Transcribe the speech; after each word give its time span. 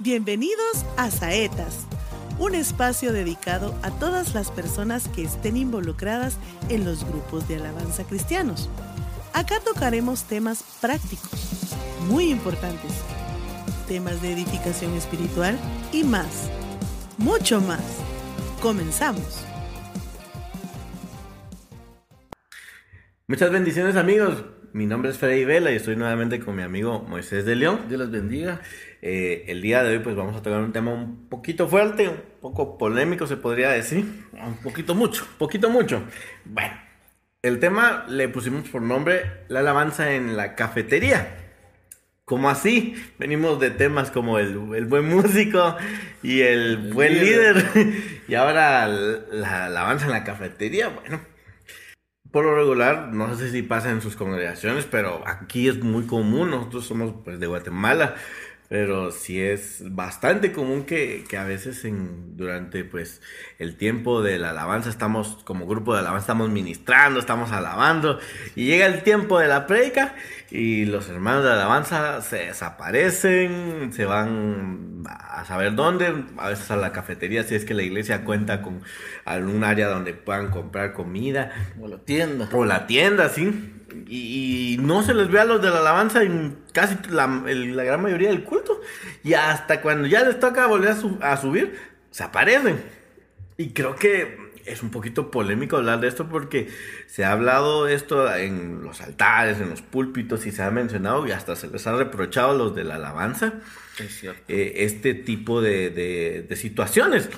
Bienvenidos 0.00 0.86
a 0.96 1.10
Saetas, 1.10 1.84
un 2.38 2.54
espacio 2.54 3.12
dedicado 3.12 3.74
a 3.82 3.90
todas 3.90 4.32
las 4.32 4.52
personas 4.52 5.08
que 5.08 5.24
estén 5.24 5.56
involucradas 5.56 6.38
en 6.68 6.84
los 6.84 7.04
grupos 7.04 7.48
de 7.48 7.56
alabanza 7.56 8.04
cristianos. 8.04 8.70
Acá 9.32 9.58
tocaremos 9.58 10.22
temas 10.22 10.62
prácticos, 10.80 11.74
muy 12.06 12.30
importantes, 12.30 12.92
temas 13.88 14.22
de 14.22 14.34
edificación 14.34 14.94
espiritual 14.94 15.58
y 15.92 16.04
más, 16.04 16.48
mucho 17.16 17.60
más. 17.60 17.82
Comenzamos. 18.62 19.44
Muchas 23.26 23.50
bendiciones 23.50 23.96
amigos. 23.96 24.44
Mi 24.72 24.86
nombre 24.86 25.10
es 25.10 25.18
Freddy 25.18 25.44
Vela 25.44 25.72
y 25.72 25.76
estoy 25.76 25.96
nuevamente 25.96 26.38
con 26.38 26.54
mi 26.54 26.62
amigo 26.62 27.00
Moisés 27.08 27.44
de 27.44 27.56
León. 27.56 27.86
Dios 27.88 27.98
los 27.98 28.12
bendiga. 28.12 28.60
Eh, 29.00 29.44
el 29.48 29.62
día 29.62 29.82
de 29.84 29.96
hoy 29.96 29.98
pues 30.00 30.16
vamos 30.16 30.36
a 30.36 30.42
tocar 30.42 30.60
un 30.60 30.72
tema 30.72 30.92
un 30.92 31.28
poquito 31.28 31.68
fuerte, 31.68 32.08
un 32.08 32.20
poco 32.40 32.78
polémico 32.78 33.26
se 33.26 33.36
podría 33.36 33.70
decir. 33.70 34.04
Un 34.32 34.56
poquito 34.62 34.94
mucho. 34.94 35.26
Poquito 35.38 35.70
mucho. 35.70 36.02
Bueno, 36.44 36.74
el 37.42 37.60
tema 37.60 38.04
le 38.08 38.28
pusimos 38.28 38.68
por 38.68 38.82
nombre 38.82 39.44
la 39.48 39.60
alabanza 39.60 40.12
en 40.14 40.36
la 40.36 40.54
cafetería. 40.56 41.44
Como 42.24 42.50
así, 42.50 42.94
venimos 43.18 43.58
de 43.58 43.70
temas 43.70 44.10
como 44.10 44.38
el, 44.38 44.74
el 44.74 44.84
buen 44.84 45.08
músico 45.08 45.76
y 46.22 46.40
el, 46.42 46.92
El 46.92 46.92
buen 46.92 47.14
líder. 47.14 47.56
líder. 47.74 47.94
y 48.28 48.34
ahora 48.34 48.86
la 48.86 49.66
alabanza 49.66 50.06
en 50.06 50.12
la 50.12 50.24
cafetería. 50.24 50.88
Bueno, 50.88 51.20
por 52.30 52.44
lo 52.44 52.54
regular, 52.54 53.08
no 53.12 53.34
sé 53.36 53.50
si 53.50 53.62
pasa 53.62 53.90
en 53.90 54.02
sus 54.02 54.14
congregaciones, 54.14 54.84
pero 54.84 55.22
aquí 55.26 55.68
es 55.68 55.82
muy 55.82 56.06
común. 56.06 56.50
Nosotros 56.50 56.84
somos 56.86 57.14
pues, 57.24 57.40
de 57.40 57.46
Guatemala, 57.46 58.16
pero 58.68 59.10
sí 59.12 59.40
es 59.40 59.82
bastante 59.94 60.52
común 60.52 60.84
que, 60.84 61.24
que 61.26 61.38
a 61.38 61.44
veces 61.44 61.86
en, 61.86 62.36
durante 62.36 62.84
pues, 62.84 63.22
el 63.58 63.76
tiempo 63.76 64.22
de 64.22 64.38
la 64.38 64.50
alabanza 64.50 64.90
estamos, 64.90 65.38
como 65.44 65.66
grupo 65.66 65.94
de 65.94 66.00
alabanza, 66.00 66.24
estamos 66.24 66.50
ministrando, 66.50 67.18
estamos 67.18 67.50
alabando, 67.50 68.20
y 68.54 68.66
llega 68.66 68.84
el 68.84 69.02
tiempo 69.02 69.38
de 69.38 69.48
la 69.48 69.66
prédica 69.66 70.14
y 70.50 70.84
los 70.84 71.08
hermanos 71.08 71.44
de 71.44 71.52
alabanza 71.52 72.20
se 72.20 72.36
desaparecen, 72.46 73.90
se 73.92 74.04
van 74.04 75.02
a 75.08 75.46
saber 75.46 75.74
dónde, 75.74 76.24
a 76.36 76.48
veces 76.48 76.70
a 76.70 76.76
la 76.76 76.92
cafetería, 76.92 77.44
si 77.44 77.54
es 77.54 77.64
que 77.64 77.72
la 77.72 77.82
iglesia 77.82 78.24
cuenta 78.24 78.60
con 78.60 78.82
algún 79.24 79.64
área 79.64 79.88
donde 79.88 80.12
puedan 80.12 80.50
comprar 80.50 80.92
comida. 80.92 81.52
O 81.80 81.88
la 81.88 81.98
tienda. 81.98 82.48
O 82.52 82.66
la 82.66 82.86
tienda, 82.86 83.30
sí. 83.30 83.77
Y, 84.06 84.74
y 84.74 84.78
no 84.78 85.02
se 85.02 85.14
les 85.14 85.28
ve 85.30 85.40
a 85.40 85.44
los 85.44 85.62
de 85.62 85.70
la 85.70 85.78
alabanza 85.80 86.22
en 86.22 86.58
casi 86.72 86.96
la, 87.10 87.42
el- 87.46 87.76
la 87.76 87.84
gran 87.84 88.02
mayoría 88.02 88.28
del 88.28 88.44
culto. 88.44 88.80
Y 89.24 89.34
hasta 89.34 89.80
cuando 89.80 90.06
ya 90.06 90.22
les 90.24 90.38
toca 90.40 90.66
volver 90.66 90.90
a, 90.90 90.96
su- 90.96 91.18
a 91.22 91.36
subir, 91.36 91.74
se 92.10 92.22
aparecen. 92.24 92.80
Y 93.56 93.70
creo 93.70 93.96
que 93.96 94.48
es 94.66 94.82
un 94.82 94.90
poquito 94.90 95.30
polémico 95.30 95.78
hablar 95.78 96.00
de 96.00 96.08
esto 96.08 96.28
porque 96.28 96.68
se 97.06 97.24
ha 97.24 97.32
hablado 97.32 97.88
esto 97.88 98.32
en 98.34 98.82
los 98.82 99.00
altares, 99.00 99.58
en 99.60 99.70
los 99.70 99.80
púlpitos 99.80 100.44
y 100.46 100.52
se 100.52 100.62
ha 100.62 100.70
mencionado 100.70 101.26
y 101.26 101.32
hasta 101.32 101.56
se 101.56 101.68
les 101.68 101.86
ha 101.86 101.96
reprochado 101.96 102.50
a 102.50 102.54
los 102.54 102.74
de 102.74 102.84
la 102.84 102.96
alabanza 102.96 103.54
Es 103.98 104.22
eh, 104.48 104.72
este 104.84 105.14
tipo 105.14 105.62
de, 105.62 105.88
de- 105.90 106.44
de 106.46 106.56
situaciones. 106.56 107.30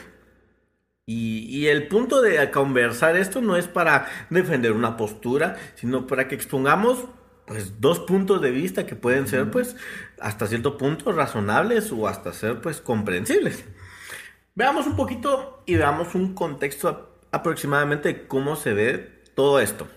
Y, 1.13 1.47
y 1.49 1.67
el 1.67 1.89
punto 1.89 2.23
de 2.23 2.53
conversar 2.53 3.17
esto 3.17 3.41
no 3.41 3.57
es 3.57 3.67
para 3.67 4.07
defender 4.31 4.71
una 4.71 4.97
postura, 4.97 5.57
sino 5.75 6.07
para 6.07 6.29
que 6.29 6.37
expongamos 6.37 7.07
pues 7.47 7.81
dos 7.81 7.99
puntos 7.99 8.41
de 8.41 8.53
vista 8.53 8.87
que 8.87 8.95
pueden 8.95 9.27
ser 9.27 9.51
pues 9.51 9.75
hasta 10.21 10.47
cierto 10.47 10.79
punto 10.79 11.11
razonables 11.11 11.91
o 11.91 12.07
hasta 12.07 12.33
ser 12.33 12.61
pues 12.61 12.81
comprensibles. 12.81 13.65
Veamos 14.55 14.87
un 14.87 14.95
poquito 14.95 15.65
y 15.67 15.75
veamos 15.75 16.15
un 16.15 16.33
contexto 16.33 17.19
aproximadamente 17.33 18.09
de 18.09 18.27
cómo 18.29 18.55
se 18.55 18.73
ve 18.73 19.25
todo 19.35 19.59
esto. 19.59 19.89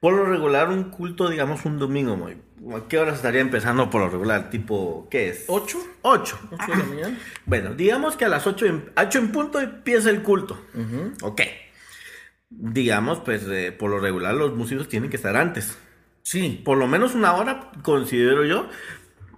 Por 0.00 0.14
lo 0.14 0.24
regular, 0.26 0.70
un 0.70 0.90
culto, 0.90 1.28
digamos, 1.28 1.64
un 1.64 1.78
domingo, 1.78 2.16
Moy, 2.16 2.36
¿a 2.74 2.88
qué 2.88 2.98
horas 2.98 3.16
estaría 3.16 3.40
empezando 3.40 3.90
por 3.90 4.00
lo 4.00 4.08
regular? 4.08 4.50
Tipo, 4.50 5.08
¿qué 5.10 5.30
es? 5.30 5.44
¿Ocho? 5.48 5.78
8. 6.02 6.38
¿Ocho 6.50 6.72
de 6.72 6.76
la 6.76 6.84
mañana? 6.84 7.18
Bueno, 7.44 7.74
digamos 7.74 8.16
que 8.16 8.24
a 8.24 8.28
las 8.28 8.46
8 8.46 8.66
en, 8.66 8.90
8 8.96 9.18
en 9.18 9.32
punto 9.32 9.60
empieza 9.60 10.10
el 10.10 10.22
culto. 10.22 10.58
Ok. 11.22 11.42
Digamos, 12.48 13.20
pues 13.20 13.44
eh, 13.48 13.72
por 13.72 13.90
lo 13.90 13.98
regular 13.98 14.34
los 14.34 14.54
músicos 14.54 14.88
tienen 14.88 15.10
que 15.10 15.16
estar 15.16 15.36
antes. 15.36 15.76
Sí. 16.22 16.60
Por 16.64 16.78
lo 16.78 16.86
menos 16.86 17.14
una 17.14 17.34
hora, 17.34 17.70
considero 17.82 18.44
yo. 18.44 18.68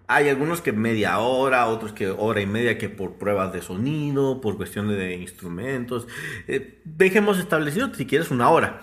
Hay 0.06 0.30
algunos 0.30 0.62
que 0.62 0.72
media 0.72 1.18
hora, 1.18 1.66
otros 1.66 1.92
que 1.92 2.08
hora 2.08 2.40
y 2.40 2.46
media 2.46 2.78
que 2.78 2.88
por 2.88 3.18
pruebas 3.18 3.52
de 3.52 3.60
sonido, 3.60 4.40
por 4.40 4.56
cuestiones 4.56 4.96
de 4.96 5.16
instrumentos. 5.16 6.08
Eh, 6.46 6.80
dejemos 6.84 7.38
establecido 7.38 7.92
si 7.92 8.06
quieres 8.06 8.30
una 8.30 8.48
hora. 8.48 8.80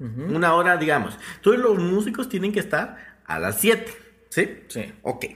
Una 0.00 0.54
hora, 0.54 0.76
digamos. 0.76 1.18
Entonces 1.36 1.60
los 1.60 1.76
músicos 1.76 2.28
tienen 2.28 2.52
que 2.52 2.60
estar 2.60 3.07
a 3.28 3.38
las 3.38 3.60
7. 3.60 3.86
¿Sí? 4.30 4.64
Sí. 4.66 4.92
Ok. 5.02 5.26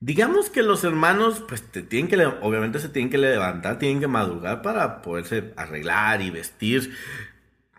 Digamos 0.00 0.50
que 0.50 0.62
los 0.62 0.82
hermanos, 0.82 1.44
pues 1.48 1.62
te 1.62 1.80
tienen 1.82 2.08
que, 2.10 2.26
obviamente 2.26 2.80
se 2.80 2.88
tienen 2.88 3.08
que 3.08 3.18
levantar, 3.18 3.78
tienen 3.78 4.00
que 4.00 4.08
madrugar 4.08 4.60
para 4.60 5.00
poderse 5.00 5.54
arreglar 5.56 6.20
y 6.20 6.30
vestir. 6.30 6.94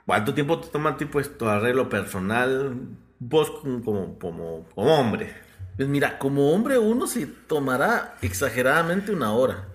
¿Cuánto 0.06 0.34
tiempo 0.34 0.60
te 0.60 0.70
toma 0.70 0.92
a 0.92 0.98
ti, 0.98 1.04
pues, 1.04 1.38
tu 1.38 1.48
arreglo 1.48 1.90
personal? 1.90 2.78
Vos 3.20 3.52
como, 3.52 3.84
como, 3.84 4.18
como, 4.18 4.66
hombre. 4.76 5.34
Pues 5.76 5.90
mira, 5.90 6.18
como 6.18 6.52
hombre 6.54 6.78
uno 6.78 7.08
se 7.08 7.26
tomará 7.26 8.16
exageradamente 8.22 9.12
una 9.12 9.34
hora. 9.34 9.68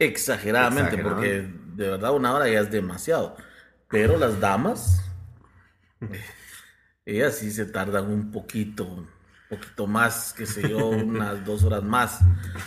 Exageradamente, 0.00 0.98
porque 0.98 1.48
de 1.74 1.90
verdad 1.90 2.12
una 2.12 2.34
hora 2.34 2.48
ya 2.48 2.60
es 2.60 2.70
demasiado. 2.72 3.36
Pero 3.88 4.16
las 4.16 4.40
damas, 4.40 5.04
ellas 7.06 7.36
sí 7.36 7.50
se 7.50 7.66
tardan 7.66 8.10
un 8.10 8.30
poquito, 8.30 8.84
un 8.84 9.08
poquito 9.48 9.86
más, 9.86 10.34
qué 10.36 10.46
sé 10.46 10.68
yo, 10.68 10.88
unas 10.88 11.44
dos 11.44 11.64
horas 11.64 11.82
más. 11.82 12.20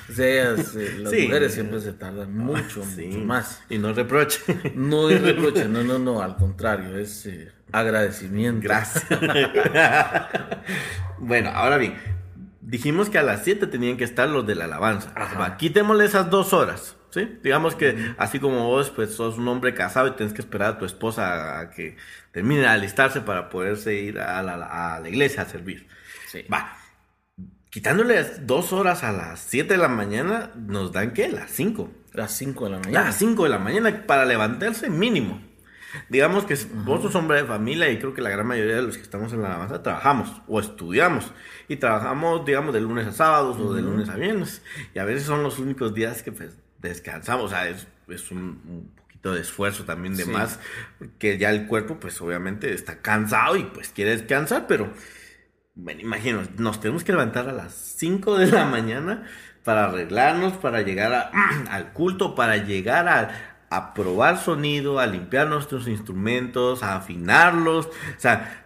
O 0.10 0.14
sea, 0.14 0.26
ellas, 0.54 0.76
eh, 0.76 0.98
las 1.00 1.12
Sí. 1.12 1.24
mujeres 1.24 1.54
siempre 1.54 1.82
se 1.82 1.94
tardan 1.94 2.36
mucho, 2.38 2.84
Sí. 2.84 3.08
mucho 3.08 3.20
más. 3.26 3.62
Y 3.70 3.78
no 3.78 3.94
reproche. 3.94 4.40
No 4.76 5.10
es 5.10 5.22
reproche, 5.22 5.68
no, 5.68 5.84
no, 5.84 6.00
no, 6.00 6.22
al 6.22 6.36
contrario, 6.38 6.98
es 6.98 7.26
eh, 7.26 7.52
agradecimiento. 7.72 8.62
Gracias. 8.64 9.06
bueno, 11.20 11.50
ahora 11.50 11.78
bien, 11.78 11.96
dijimos 12.62 13.10
que 13.10 13.18
a 13.18 13.24
las 13.24 13.44
7 13.44 13.68
tenían 13.68 13.98
que 13.98 14.04
estar 14.04 14.30
los 14.30 14.46
de 14.46 14.56
la 14.56 14.66
alabanza. 14.66 15.12
Ajá. 15.16 15.58
Quitémosle 15.58 16.06
esas 16.06 16.30
dos 16.30 16.54
horas. 16.54 16.96
¿Sí? 17.10 17.40
Digamos 17.42 17.76
que 17.76 18.14
así 18.18 18.40
como 18.40 18.68
vos, 18.68 18.90
pues 18.92 19.14
sos 19.14 19.38
un 19.38 19.48
hombre 19.48 19.74
casado 19.74 20.08
y 20.08 20.12
tienes 20.12 20.34
que 20.34 20.42
esperar 20.42 20.74
a 20.74 20.78
tu 20.78 20.86
esposa 20.86 21.60
a 21.60 21.70
que 21.72 21.96
termine 22.32 22.62
de 22.62 22.68
alistarse 22.68 23.22
para 23.22 23.50
poderse 23.50 23.96
ir 23.96 24.20
a 24.20 24.44
la, 24.44 24.96
a 24.96 25.00
la 25.00 25.10
iglesia 25.10 25.44
a 25.44 25.46
servir. 25.46 25.88
Sí. 26.28 26.44
Va. 26.52 26.78
Quitándole 27.70 28.24
dos 28.42 28.74
horas 28.74 29.04
a 29.04 29.12
las 29.12 29.40
7 29.40 29.74
de 29.74 29.78
la 29.78 29.88
mañana, 29.88 30.52
nos 30.56 30.92
dan 30.92 31.14
¿qué? 31.14 31.30
Las 31.30 31.52
5. 31.52 31.92
Las 32.14 32.32
5 32.34 32.66
de 32.66 32.72
la 32.72 32.80
mañana. 32.80 33.06
Las 33.06 33.16
5 33.18 33.44
de 33.44 33.50
la 33.50 33.60
mañana 33.60 34.04
para 34.06 34.26
levantarse 34.26 34.90
mínimo. 34.90 35.42
Digamos 36.10 36.46
que 36.46 36.58
vos 36.86 37.02
sos 37.02 37.16
hombre 37.16 37.42
de 37.42 37.48
familia 37.48 37.90
y 37.90 37.98
creo 37.98 38.14
que 38.14 38.22
la 38.22 38.30
gran 38.30 38.46
mayoría 38.46 38.78
de 38.78 38.82
los 38.82 38.98
que 38.98 39.04
estamos 39.04 39.32
en 39.34 39.42
la 39.42 39.50
alabanza 39.50 39.84
trabajamos 39.84 40.42
o 40.48 40.60
estudiamos. 40.60 41.32
Y 41.68 41.78
trabajamos, 41.78 42.46
digamos, 42.46 42.74
de 42.74 42.82
lunes 42.82 43.08
a 43.08 43.12
sábados 43.12 43.58
o 43.58 43.74
de 43.74 43.82
lunes 43.82 44.10
a 44.10 44.16
viernes. 44.16 44.62
Y 44.94 45.00
a 45.00 45.06
veces 45.06 45.24
son 45.24 45.44
los 45.44 45.60
únicos 45.60 45.94
días 45.94 46.24
que 46.24 46.32
pues, 46.32 46.58
descansamos. 46.82 47.46
O 47.46 47.50
sea, 47.50 47.68
es, 47.70 47.88
es 48.08 48.32
un, 48.32 48.40
un 48.68 48.92
poquito 48.96 49.34
de 49.34 49.42
esfuerzo 49.42 49.84
también 49.84 50.16
de 50.16 50.24
Sí. 50.26 50.30
más. 50.32 50.60
Que 51.20 51.38
ya 51.38 51.50
el 51.52 51.68
cuerpo, 51.68 52.00
pues 52.00 52.20
obviamente 52.22 52.74
está 52.74 53.02
cansado 53.02 53.56
y 53.56 53.64
pues 53.66 53.90
quiere 53.90 54.12
descansar, 54.18 54.66
pero... 54.68 54.92
Bueno, 55.80 56.02
imagino, 56.02 56.42
nos 56.58 56.80
tenemos 56.82 57.04
que 57.04 57.12
levantar 57.12 57.48
a 57.50 57.54
las 57.54 57.72
5 57.76 58.40
de 58.40 58.48
la 58.48 58.66
mañana 58.66 59.28
para 59.64 59.86
arreglarnos, 59.86 60.54
para 60.54 60.82
llegar 60.82 61.14
a- 61.14 61.30
al 61.70 61.94
culto, 61.94 62.34
para 62.34 62.58
llegar 62.58 63.08
a, 63.08 63.66
a 63.70 63.94
probar 63.94 64.40
sonido, 64.40 65.00
a 65.00 65.06
limpiar 65.06 65.48
nuestros 65.48 65.88
instrumentos, 65.88 66.82
a 66.82 66.96
afinarlos. 66.96 67.86
O 67.86 67.92
sea, 68.20 68.66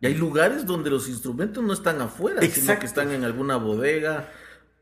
Y 0.00 0.06
hay 0.06 0.14
lugares 0.14 0.64
donde 0.64 0.88
los 0.88 1.10
instrumentos 1.10 1.62
no 1.62 1.74
están 1.74 2.00
afuera, 2.00 2.40
sino 2.40 2.78
que 2.78 2.86
están 2.86 3.10
en 3.10 3.24
alguna 3.24 3.56
bodega 3.56 4.28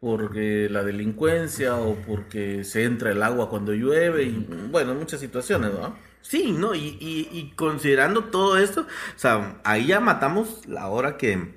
porque 0.04 0.68
la 0.70 0.82
delincuencia 0.84 1.76
o 1.76 1.96
porque 1.96 2.64
se 2.64 2.84
entra 2.84 3.10
el 3.12 3.22
agua 3.22 3.50
cuando 3.50 3.72
llueve 3.74 4.24
y 4.24 4.46
bueno, 4.70 4.94
muchas 4.94 5.20
situaciones, 5.20 5.72
¿no? 5.72 5.96
sí, 6.22 6.52
¿no? 6.52 6.74
Y, 6.74 6.96
y- 7.00 7.28
y 7.32 7.50
considerando 7.56 8.24
todo 8.24 8.58
esto, 8.58 8.82
o 8.82 9.18
sea, 9.18 9.60
ahí 9.64 9.86
ya 9.88 10.00
matamos 10.00 10.66
la 10.66 10.88
hora 10.88 11.16
que 11.16 11.54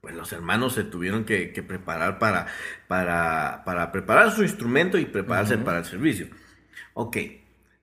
pues 0.00 0.14
los 0.16 0.32
hermanos 0.32 0.74
se 0.74 0.84
tuvieron 0.84 1.24
que, 1.24 1.52
que 1.52 1.62
preparar 1.62 2.18
para, 2.18 2.46
para, 2.88 3.62
para 3.64 3.92
preparar 3.92 4.32
su 4.32 4.42
instrumento 4.44 4.98
y 4.98 5.06
prepararse 5.06 5.58
para 5.58 5.78
el 5.80 5.84
servicio. 5.86 6.28
Ok, 6.94 7.18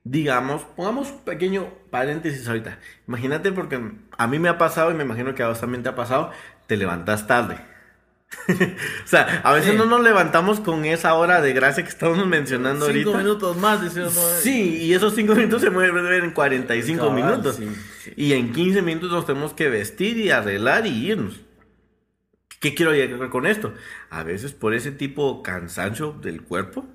digamos, 0.04 0.62
pongamos 0.76 1.10
un 1.12 1.20
pequeño 1.24 1.68
paréntesis 1.90 2.48
ahorita. 2.48 2.78
Imagínate 3.08 3.52
porque 3.52 3.80
a 4.18 4.26
mí 4.28 4.38
me 4.38 4.48
ha 4.50 4.58
pasado 4.58 4.90
y 4.92 4.94
me 4.94 5.04
imagino 5.04 5.34
que 5.34 5.42
a 5.44 5.48
vos 5.48 5.60
también 5.60 5.82
te 5.82 5.90
ha 5.90 5.96
pasado, 5.96 6.32
te 6.68 6.76
levantas 6.76 7.26
tarde. 7.26 7.58
o 8.48 9.06
sea, 9.06 9.40
a 9.44 9.52
veces 9.52 9.72
Sí. 9.72 9.76
no 9.76 9.86
nos 9.86 10.00
levantamos 10.02 10.60
con 10.60 10.84
esa 10.84 11.14
hora 11.14 11.40
de 11.40 11.52
gracia 11.52 11.82
que 11.82 11.88
estamos 11.90 12.24
mencionando 12.26 12.86
Cinco 12.86 13.10
ahorita. 13.10 13.18
minutos 13.18 13.56
más, 13.56 13.82
dice 13.82 14.00
uno. 14.02 14.10
Sí, 14.40 14.76
y 14.82 14.94
esos 14.94 15.14
cinco 15.14 15.34
minutos 15.34 15.62
se 15.62 15.70
mueven 15.70 16.24
en 16.24 16.30
45 16.30 17.00
Cabal, 17.08 17.14
minutos. 17.16 17.56
sí, 17.56 17.68
sí. 18.04 18.12
Y 18.16 18.32
en 18.34 18.52
15 18.52 18.82
minutos 18.82 19.10
nos 19.10 19.26
tenemos 19.26 19.52
que 19.52 19.68
vestir 19.68 20.16
y 20.18 20.30
arreglar 20.30 20.86
y 20.86 21.10
irnos. 21.10 21.40
¿Qué 22.60 22.74
quiero 22.74 22.92
llegar 22.92 23.28
con 23.30 23.46
esto? 23.46 23.74
A 24.10 24.22
veces 24.22 24.52
por 24.52 24.74
ese 24.74 24.92
tipo 24.92 25.42
cansancio 25.42 26.12
del 26.12 26.42
cuerpo, 26.42 26.86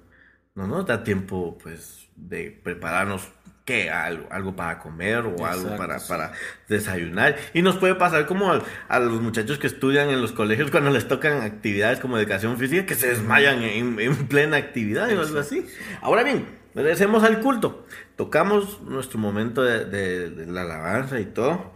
no 0.54 0.68
nos 0.68 0.86
da 0.86 1.04
tiempo 1.04 1.58
pues 1.62 2.08
de 2.16 2.52
prepararnos 2.64 3.28
¿qué? 3.66 3.90
algo, 3.90 4.28
algo 4.32 4.56
para 4.56 4.80
comer 4.80 5.26
o 5.26 5.46
algo 5.46 5.76
para, 5.76 6.00
sí. 6.00 6.08
para 6.08 6.32
desayunar. 6.70 7.36
Y 7.54 7.62
nos 7.62 7.78
puede 7.78 7.96
pasar 7.96 8.26
como 8.28 8.52
a, 8.54 8.62
a 8.88 9.00
los 9.00 9.22
muchachos 9.22 9.58
que 9.58 9.68
estudian 9.68 10.10
en 10.10 10.22
los 10.22 10.32
colegios 10.32 10.72
cuando 10.72 10.92
les 10.92 11.08
tocan 11.08 11.42
actividades 11.42 12.00
como 12.00 12.18
educación 12.18 12.58
física 12.58 12.86
que 12.86 12.96
se 12.96 13.08
desmayan 13.08 13.64
en, 13.64 14.00
en 14.00 14.28
plena 14.28 14.58
actividad 14.58 15.10
o 15.18 15.22
algo 15.22 15.40
así. 15.40 15.66
Ahora 16.02 16.24
bien, 16.24 16.46
regresemos 16.74 17.24
al 17.24 17.42
culto. 17.42 17.86
Tocamos 18.16 18.82
nuestro 18.84 19.20
momento 19.20 19.62
de, 19.64 19.86
de- 19.86 20.30
de 20.30 20.46
la 20.46 20.62
alabanza 20.62 21.20
y 21.20 21.26
todo. 21.26 21.74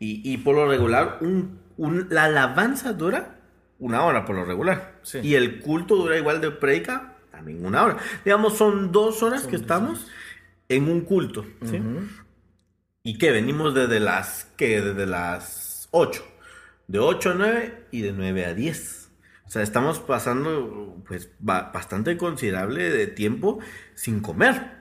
Y, 0.00 0.20
y 0.30 0.38
por 0.38 0.54
lo 0.54 0.68
regular, 0.68 1.18
un, 1.20 1.60
un- 1.76 2.08
la 2.10 2.24
alabanza 2.24 2.92
dura 2.92 3.36
una 3.78 4.02
hora 4.02 4.24
por 4.24 4.34
lo 4.34 4.44
regular. 4.44 4.94
Sí. 5.02 5.20
Y 5.22 5.34
el 5.36 5.60
culto 5.60 5.94
dura 5.96 6.18
igual 6.18 6.40
de 6.40 6.50
predica 6.50 7.14
también 7.30 7.64
una 7.64 7.84
hora. 7.84 7.96
Digamos, 8.24 8.58
son 8.58 8.90
dos 8.90 9.22
horas 9.22 9.46
que 9.46 9.54
estamos 9.56 10.08
en 10.68 10.88
un 10.88 11.02
culto. 11.02 11.44
¿sí? 11.64 11.80
¿Y 13.02 13.18
qué? 13.18 13.30
Venimos 13.30 13.74
desde 13.74 14.00
las, 14.00 14.48
¿qué? 14.56 14.80
Desde 14.80 15.06
las 15.06 15.88
8. 15.92 16.24
De 16.86 16.98
8 16.98 17.30
a 17.30 17.34
9 17.34 17.86
y 17.90 18.00
de 18.02 18.12
9 18.12 18.44
a 18.46 18.54
10. 18.54 19.10
O 19.46 19.50
sea, 19.50 19.62
estamos 19.62 19.98
pasando 20.00 21.02
pues 21.06 21.30
ba- 21.38 21.70
bastante 21.72 22.16
considerable 22.18 22.90
de 22.90 23.06
tiempo 23.06 23.60
sin 23.94 24.20
comer. 24.20 24.78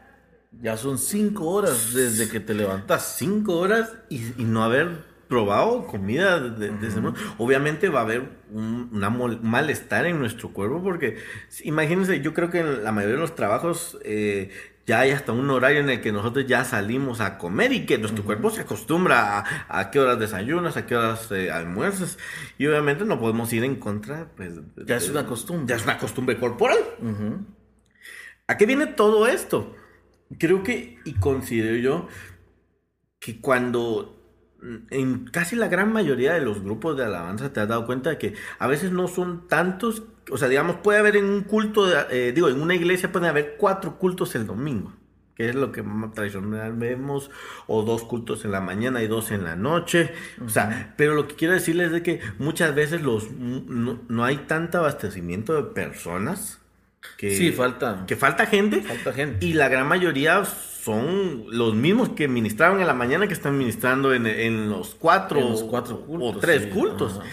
Ya 0.61 0.75
son 0.77 0.97
cinco 0.97 1.45
horas 1.51 1.93
desde 1.93 2.29
que 2.29 2.39
te 2.39 2.53
levantas. 2.53 3.15
5 3.17 3.57
horas 3.57 3.93
y, 4.09 4.17
y 4.41 4.43
no 4.45 4.63
haber 4.63 5.05
probado 5.27 5.85
comida 5.87 6.39
de, 6.39 6.71
de 6.71 6.87
ese 6.87 7.01
modo. 7.01 7.13
Obviamente 7.37 7.89
va 7.89 7.99
a 7.99 8.03
haber 8.03 8.29
un 8.51 8.89
una 8.93 9.09
mol- 9.09 9.41
malestar 9.41 10.05
en 10.05 10.19
nuestro 10.19 10.51
cuerpo 10.53 10.81
porque 10.81 11.17
imagínense, 11.63 12.21
yo 12.21 12.33
creo 12.33 12.49
que 12.49 12.59
en 12.59 12.83
la 12.83 12.91
mayoría 12.93 13.15
de 13.15 13.21
los 13.21 13.35
trabajos 13.35 13.97
eh, 14.03 14.51
ya 14.87 15.01
hay 15.01 15.11
hasta 15.11 15.33
un 15.33 15.49
horario 15.49 15.81
en 15.81 15.89
el 15.89 16.01
que 16.01 16.11
nosotros 16.13 16.47
ya 16.47 16.63
salimos 16.63 17.19
a 17.21 17.37
comer 17.37 17.73
y 17.73 17.85
que 17.85 17.97
nuestro 17.97 18.23
cuerpo 18.23 18.49
se 18.49 18.61
acostumbra 18.61 19.39
a, 19.39 19.79
a 19.79 19.91
qué 19.91 19.99
horas 19.99 20.17
desayunas, 20.17 20.77
a 20.77 20.85
qué 20.87 20.95
horas 20.95 21.29
eh, 21.31 21.51
almuerzas 21.51 22.17
y 22.57 22.65
obviamente 22.67 23.03
no 23.05 23.19
podemos 23.19 23.51
ir 23.53 23.63
en 23.65 23.75
contra 23.75 24.31
pues 24.35 24.55
de- 24.55 24.85
Ya 24.85 24.95
es 24.95 25.09
una 25.09 25.25
costumbre. 25.25 25.65
ya 25.67 25.75
es 25.75 25.83
una 25.83 25.97
costumbre 25.99 26.39
corporal. 26.39 26.79
¿A 28.47 28.57
qué 28.57 28.65
viene 28.65 28.87
todo 28.87 29.27
esto? 29.27 29.75
Creo 30.39 30.63
que, 30.63 30.99
y 31.05 31.13
considero 31.15 31.75
yo, 31.77 32.07
que 33.19 33.41
cuando 33.41 34.16
en 34.89 35.25
casi 35.25 35.55
la 35.55 35.67
gran 35.67 35.93
mayoría 35.93 36.33
de 36.33 36.41
los 36.41 36.61
grupos 36.63 36.97
de 36.97 37.05
alabanza 37.05 37.53
te 37.53 37.59
has 37.59 37.67
dado 37.67 37.85
cuenta 37.85 38.09
de 38.11 38.17
que 38.17 38.33
a 38.59 38.67
veces 38.67 38.91
no 38.91 39.07
son 39.07 39.47
tantos, 39.47 40.03
o 40.31 40.37
sea, 40.37 40.47
digamos, 40.47 40.77
puede 40.77 40.99
haber 40.99 41.15
en 41.15 41.25
un 41.25 41.41
culto, 41.41 41.85
de- 41.85 42.05
eh, 42.11 42.31
digo, 42.33 42.49
en 42.49 42.61
una 42.61 42.75
iglesia 42.75 43.11
pueden 43.11 43.29
haber 43.29 43.55
cuatro 43.57 43.97
cultos 43.97 44.35
el 44.35 44.47
domingo, 44.47 44.93
que 45.35 45.49
es 45.49 45.55
lo 45.55 45.71
que 45.71 45.83
más 45.83 46.13
tradicional 46.13 46.73
vemos, 46.73 47.29
o 47.67 47.83
dos 47.83 48.03
cultos 48.03 48.43
en 48.45 48.51
la 48.51 48.59
mañana 48.61 49.03
y 49.03 49.07
dos 49.07 49.29
en 49.31 49.43
la 49.43 49.55
noche, 49.55 50.11
o 50.43 50.49
sea, 50.49 50.93
pero 50.97 51.13
lo 51.13 51.27
que 51.27 51.35
quiero 51.35 51.53
decirles 51.53 51.87
es 51.87 51.93
de 51.93 52.03
que 52.03 52.21
muchas 52.39 52.73
veces 52.73 53.01
los, 53.03 53.31
no, 53.31 53.99
no 54.07 54.23
hay 54.25 54.37
tanto 54.47 54.79
abastecimiento 54.79 55.53
de 55.55 55.63
personas. 55.71 56.59
Que, 57.17 57.35
Sí, 57.35 57.51
falta. 57.51 58.03
que 58.07 58.15
falta 58.15 58.45
gente 58.45 58.81
Falta 58.81 59.13
gente. 59.13 59.45
y 59.45 59.53
la 59.53 59.69
gran 59.69 59.87
mayoría 59.87 60.43
son 60.45 61.45
los 61.49 61.73
mismos 61.75 62.09
que 62.09 62.27
ministraron 62.27 62.79
en 62.81 62.87
la 62.87 62.93
mañana 62.93 63.27
que 63.27 63.33
están 63.33 63.57
ministrando 63.57 64.13
en, 64.13 64.25
en 64.27 64.69
los 64.69 64.95
cuatro, 64.95 65.39
En 65.39 65.49
los 65.51 65.63
cuatro 65.63 66.05
cultos, 66.05 66.35
o 66.35 66.39
tres 66.39 66.63
sí, 66.63 66.69
cultos. 66.69 67.17
ajá. 67.19 67.29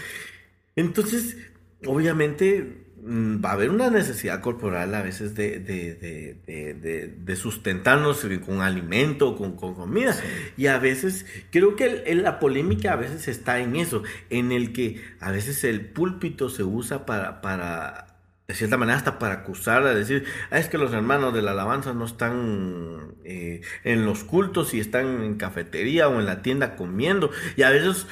Entonces, 0.75 1.37
obviamente 1.85 2.85
mm, 3.01 3.43
va 3.43 3.51
a 3.51 3.53
haber 3.53 3.69
una 3.69 3.89
necesidad 3.89 4.41
corporal 4.41 4.93
a 4.95 5.01
veces 5.01 5.35
de, 5.35 5.59
de, 5.59 7.13
de, 7.15 7.35
sustentarnos 7.35 8.25
con 8.45 8.61
alimento, 8.61 9.35
con, 9.37 9.55
con 9.55 9.73
comida. 9.75 10.15
Y 10.57 10.67
a 10.67 10.77
veces, 10.79 11.25
creo 11.51 11.75
que 11.75 12.03
el- 12.05 12.23
la 12.23 12.39
polémica 12.39 12.93
a 12.93 12.95
veces 12.97 13.27
está 13.27 13.59
en 13.59 13.75
eso, 13.75 14.03
en 14.29 14.51
el 14.51 14.73
que 14.73 15.01
a 15.19 15.31
veces 15.31 15.63
el 15.63 15.81
púlpito 15.85 16.49
se 16.49 16.63
usa 16.63 17.05
para, 17.05 17.41
para 17.41 18.14
de 18.47 18.53
cierta 18.53 18.77
manera 18.77 18.97
hasta 18.97 19.17
para 19.17 19.35
acusar, 19.35 19.83
a 19.87 19.95
decir, 19.95 20.25
"Ah, 20.51 20.59
es 20.59 20.67
que 20.69 20.77
los 20.77 20.93
hermanos 20.93 21.33
de 21.33 21.41
la 21.41 21.51
alabanza 21.51 21.93
no 21.93 22.05
están 22.05 23.15
eh, 23.23 23.61
en 23.83 24.05
los 24.05 24.23
cultos 24.23 24.73
y 24.75 24.79
están 24.79 25.23
en 25.23 25.35
cafetería 25.35 26.07
o 26.09 26.19
en 26.19 26.27
la 26.27 26.41
tienda 26.43 26.75
comiendo. 26.75 27.31
Y 27.57 27.63
a 27.63 27.71
veces, 27.71 28.05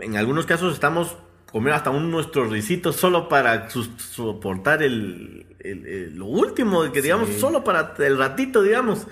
en 0.00 0.16
algunos 0.16 0.44
casos, 0.44 0.74
estamos 0.74 1.16
comiendo 1.50 1.76
hasta 1.76 1.90
un 1.90 2.10
nuestro 2.10 2.44
risito 2.48 2.92
solo 2.92 3.28
para 3.30 3.68
soportar 3.70 4.82
el, 4.82 5.46
el- 5.60 5.86
el- 5.86 6.16
lo 6.16 6.26
último, 6.26 6.90
que 6.92 7.00
digamos, 7.02 7.28
Sí. 7.30 7.40
solo 7.40 7.64
para 7.64 7.94
el 7.98 8.18
ratito, 8.18 8.62
digamos. 8.62 9.06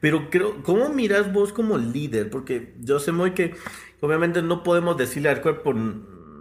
Pero 0.00 0.30
creo, 0.30 0.62
¿cómo 0.62 0.88
miras 0.90 1.32
vos 1.32 1.52
como 1.52 1.76
líder? 1.76 2.30
Porque 2.30 2.74
yo 2.80 2.98
sé 3.00 3.10
muy 3.12 3.32
que 3.32 3.54
obviamente 4.00 4.42
no 4.42 4.62
podemos 4.62 4.96
decirle 4.96 5.28
al 5.28 5.40
cuerpo, 5.40 5.74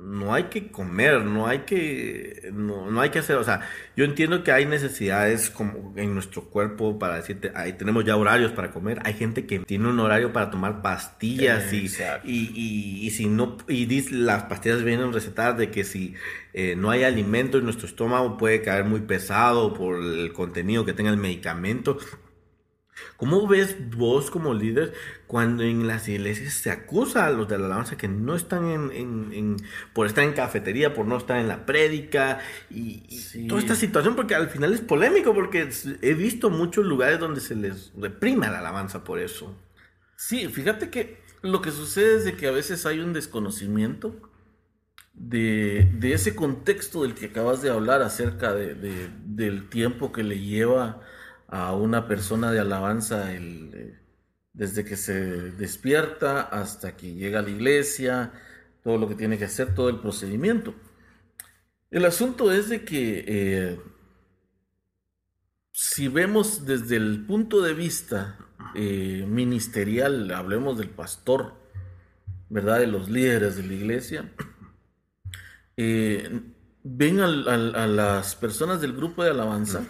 no 0.08 0.34
hay 0.34 0.44
que 0.46 0.72
comer, 0.72 1.24
no 1.26 1.48
hay 1.48 1.60
que, 1.60 2.50
no, 2.54 2.90
no 2.90 3.02
hay 3.02 3.10
que 3.10 3.20
hacer, 3.20 3.36
o 3.36 3.44
sea, 3.44 3.62
yo 3.96 4.06
entiendo 4.06 4.44
que 4.44 4.54
hay 4.54 4.66
necesidades 4.66 5.50
como 5.50 5.94
en 5.98 6.14
nuestro 6.14 6.44
cuerpo 6.46 6.98
para 6.98 7.18
decirte, 7.18 7.52
ahí 7.56 7.74
tenemos 7.74 8.06
ya 8.06 8.16
horarios 8.16 8.54
para 8.54 8.72
comer, 8.72 9.00
hay 9.04 9.14
gente 9.14 9.46
que 9.46 9.60
tiene 9.60 9.90
un 9.90 10.00
horario 10.00 10.32
para 10.32 10.50
tomar 10.50 10.82
pastillas 10.82 11.74
y, 11.74 11.88
y, 12.24 12.52
y, 12.56 13.06
y 13.06 13.10
si 13.12 13.26
no, 13.28 13.58
y 13.68 13.86
dice, 13.86 14.16
las 14.16 14.44
pastillas 14.44 14.84
vienen 14.84 15.12
recetadas 15.12 15.58
de 15.58 15.72
que 15.72 15.84
si 15.84 16.16
eh, 16.54 16.76
no 16.78 16.90
hay 16.90 17.04
alimento 17.04 17.58
en 17.58 17.66
nuestro 17.66 17.88
estómago 17.88 18.38
puede 18.38 18.62
caer 18.62 18.86
muy 18.86 19.02
pesado 19.02 19.74
por 19.74 19.98
el 20.02 20.32
contenido 20.32 20.86
que 20.86 20.94
tenga 20.94 21.10
el 21.10 21.18
medicamento. 21.18 21.98
¿Cómo 23.18 23.48
ves 23.48 23.76
vos 23.96 24.30
como 24.32 24.54
líder 24.54 24.94
cuando 25.28 25.64
en 25.64 25.88
las 25.88 26.08
iglesias 26.08 26.54
se 26.54 26.72
acusa 26.72 27.26
a 27.26 27.32
los 27.32 27.48
de 27.48 27.58
la 27.58 27.66
alabanza 27.66 27.98
que 27.98 28.08
no 28.08 28.36
están 28.36 28.66
en, 28.70 28.92
en- 28.92 29.34
en- 29.34 29.58
por 29.94 30.08
estar 30.08 30.24
en 30.24 30.34
cafetería, 30.34 30.94
por 30.94 31.06
no 31.06 31.18
estar 31.18 31.38
en 31.40 31.48
la 31.48 31.66
prédica 31.66 32.40
y, 32.70 33.04
y 33.10 33.18
Sí. 33.20 33.48
toda 33.48 33.62
esta 33.62 33.76
situación? 33.76 34.16
Porque 34.16 34.36
al 34.36 34.50
final 34.50 34.74
es 34.74 34.82
polémico 34.82 35.34
porque 35.34 35.70
he 36.02 36.14
visto 36.14 36.50
muchos 36.50 36.86
lugares 36.86 37.20
donde 37.20 37.42
se 37.42 37.56
les 37.56 37.92
reprime 37.98 38.48
la 38.48 38.60
alabanza 38.60 39.04
por 39.04 39.20
eso. 39.20 39.56
Sí, 40.16 40.48
fíjate 40.48 40.90
que 40.90 41.18
lo 41.44 41.62
que 41.62 41.72
sucede 41.72 42.18
es 42.18 42.26
de 42.26 42.36
que 42.36 42.48
a 42.48 42.52
veces 42.52 42.86
hay 42.86 43.00
un 43.00 43.14
desconocimiento 43.14 44.20
de, 45.14 45.90
de 45.96 46.14
ese 46.14 46.36
contexto 46.36 47.04
del 47.04 47.16
que 47.16 47.28
acabas 47.28 47.62
de 47.62 47.70
hablar 47.72 48.02
acerca 48.02 48.54
de- 48.54 48.76
de- 48.76 49.10
del 49.26 49.68
tiempo 49.70 50.12
que 50.12 50.24
le 50.24 50.40
lleva 50.40 51.02
a 51.48 51.74
una 51.74 52.08
persona 52.08 52.52
de 52.52 52.60
alabanza 52.60 53.34
el, 53.34 53.72
eh, 53.74 54.00
desde 54.54 54.84
que 54.84 54.98
se 54.98 55.52
despierta 55.52 56.42
hasta 56.42 56.98
que 56.98 57.14
llega 57.14 57.40
a 57.40 57.44
la 57.44 57.50
iglesia, 57.50 58.32
todo 58.84 58.98
lo 58.98 59.08
que 59.08 59.16
tiene 59.16 59.38
que 59.38 59.46
hacer, 59.46 59.76
todo 59.76 59.90
el 59.90 60.00
procedimiento. 60.00 60.74
El 61.92 62.06
asunto 62.06 62.52
es 62.52 62.70
de 62.70 62.84
que 62.84 63.24
eh, 63.28 63.80
si 65.72 66.08
vemos 66.08 66.66
desde 66.66 66.96
el 66.96 67.26
punto 67.26 67.62
de 67.62 67.74
vista 67.74 68.38
eh, 68.74 69.26
ministerial, 69.28 70.32
hablemos 70.32 70.78
del 70.78 70.90
pastor, 70.90 71.54
¿verdad? 72.50 72.80
De 72.80 72.88
los 72.88 73.10
líderes 73.10 73.58
de 73.58 73.64
la 73.64 73.74
iglesia, 73.74 74.34
eh, 75.78 76.42
ven 76.84 77.20
a 77.20 77.28
las 77.28 78.36
personas 78.36 78.82
del 78.82 78.94
grupo 78.94 79.24
de 79.24 79.30
alabanza. 79.30 79.84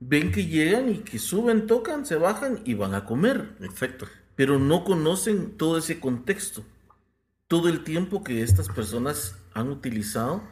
Ven 0.00 0.32
que 0.32 0.46
llegan 0.46 0.88
y 0.88 0.98
que 0.98 1.18
suben, 1.18 1.66
tocan, 1.66 2.06
se 2.06 2.16
bajan 2.16 2.60
y 2.64 2.74
van 2.74 2.94
a 2.94 3.04
comer, 3.04 3.56
Perfecto. 3.58 4.06
pero 4.34 4.58
no 4.58 4.82
conocen 4.82 5.56
todo 5.56 5.78
ese 5.78 6.00
contexto, 6.00 6.64
todo 7.46 7.68
el 7.68 7.84
tiempo 7.84 8.24
que 8.24 8.42
estas 8.42 8.68
personas 8.68 9.36
han 9.52 9.68
utilizado 9.68 10.42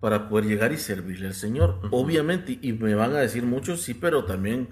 para 0.00 0.28
poder 0.28 0.46
llegar 0.46 0.72
y 0.72 0.78
servirle 0.78 1.28
al 1.28 1.34
Señor. 1.34 1.80
Obviamente, 1.90 2.58
y 2.60 2.72
me 2.72 2.94
van 2.94 3.12
a 3.12 3.18
decir 3.18 3.44
muchos, 3.44 3.82
sí, 3.82 3.94
pero 3.94 4.24
también 4.24 4.68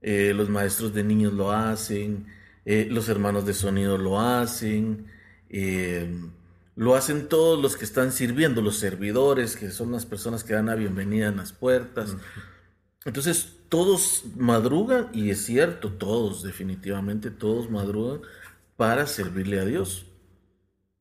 eh, 0.00 0.32
los 0.34 0.48
maestros 0.48 0.94
de 0.94 1.04
niños 1.04 1.32
lo 1.32 1.52
hacen, 1.52 2.26
eh, 2.64 2.88
los 2.90 3.08
hermanos 3.08 3.46
de 3.46 3.54
sonido 3.54 3.98
lo 3.98 4.20
hacen, 4.20 5.06
eh, 5.48 6.12
lo 6.76 6.94
hacen 6.94 7.28
todos 7.28 7.60
los 7.60 7.76
que 7.76 7.84
están 7.84 8.12
sirviendo, 8.12 8.62
los 8.62 8.78
servidores, 8.78 9.56
que 9.56 9.70
son 9.70 9.92
las 9.92 10.06
personas 10.06 10.44
que 10.44 10.54
dan 10.54 10.66
la 10.66 10.74
bienvenida 10.74 11.28
en 11.28 11.36
las 11.36 11.52
puertas. 11.52 12.16
Entonces, 13.04 13.56
todos 13.68 14.24
madrugan, 14.36 15.08
y 15.12 15.30
es 15.30 15.44
cierto, 15.44 15.92
todos, 15.92 16.42
definitivamente, 16.42 17.30
todos 17.30 17.70
madrugan 17.70 18.20
para 18.76 19.06
servirle 19.06 19.60
a 19.60 19.64
Dios. 19.64 20.06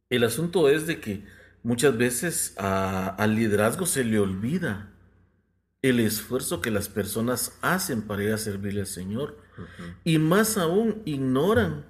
El 0.10 0.24
asunto 0.24 0.70
es 0.70 0.88
de 0.88 1.00
que 1.00 1.24
muchas 1.64 1.98
veces 1.98 2.54
al 2.58 3.36
liderazgo 3.36 3.86
se 3.86 4.04
le 4.04 4.20
olvida 4.20 4.92
el 5.82 6.00
esfuerzo 6.00 6.62
que 6.62 6.72
las 6.72 6.90
personas 6.90 7.58
hacen 7.62 8.02
para 8.02 8.24
ir 8.24 8.34
a 8.34 8.38
servirle 8.38 8.82
al 8.82 8.88
Señor. 8.88 9.38
Y 10.04 10.18
más 10.18 10.58
aún 10.58 11.02
ignoran 11.06 11.86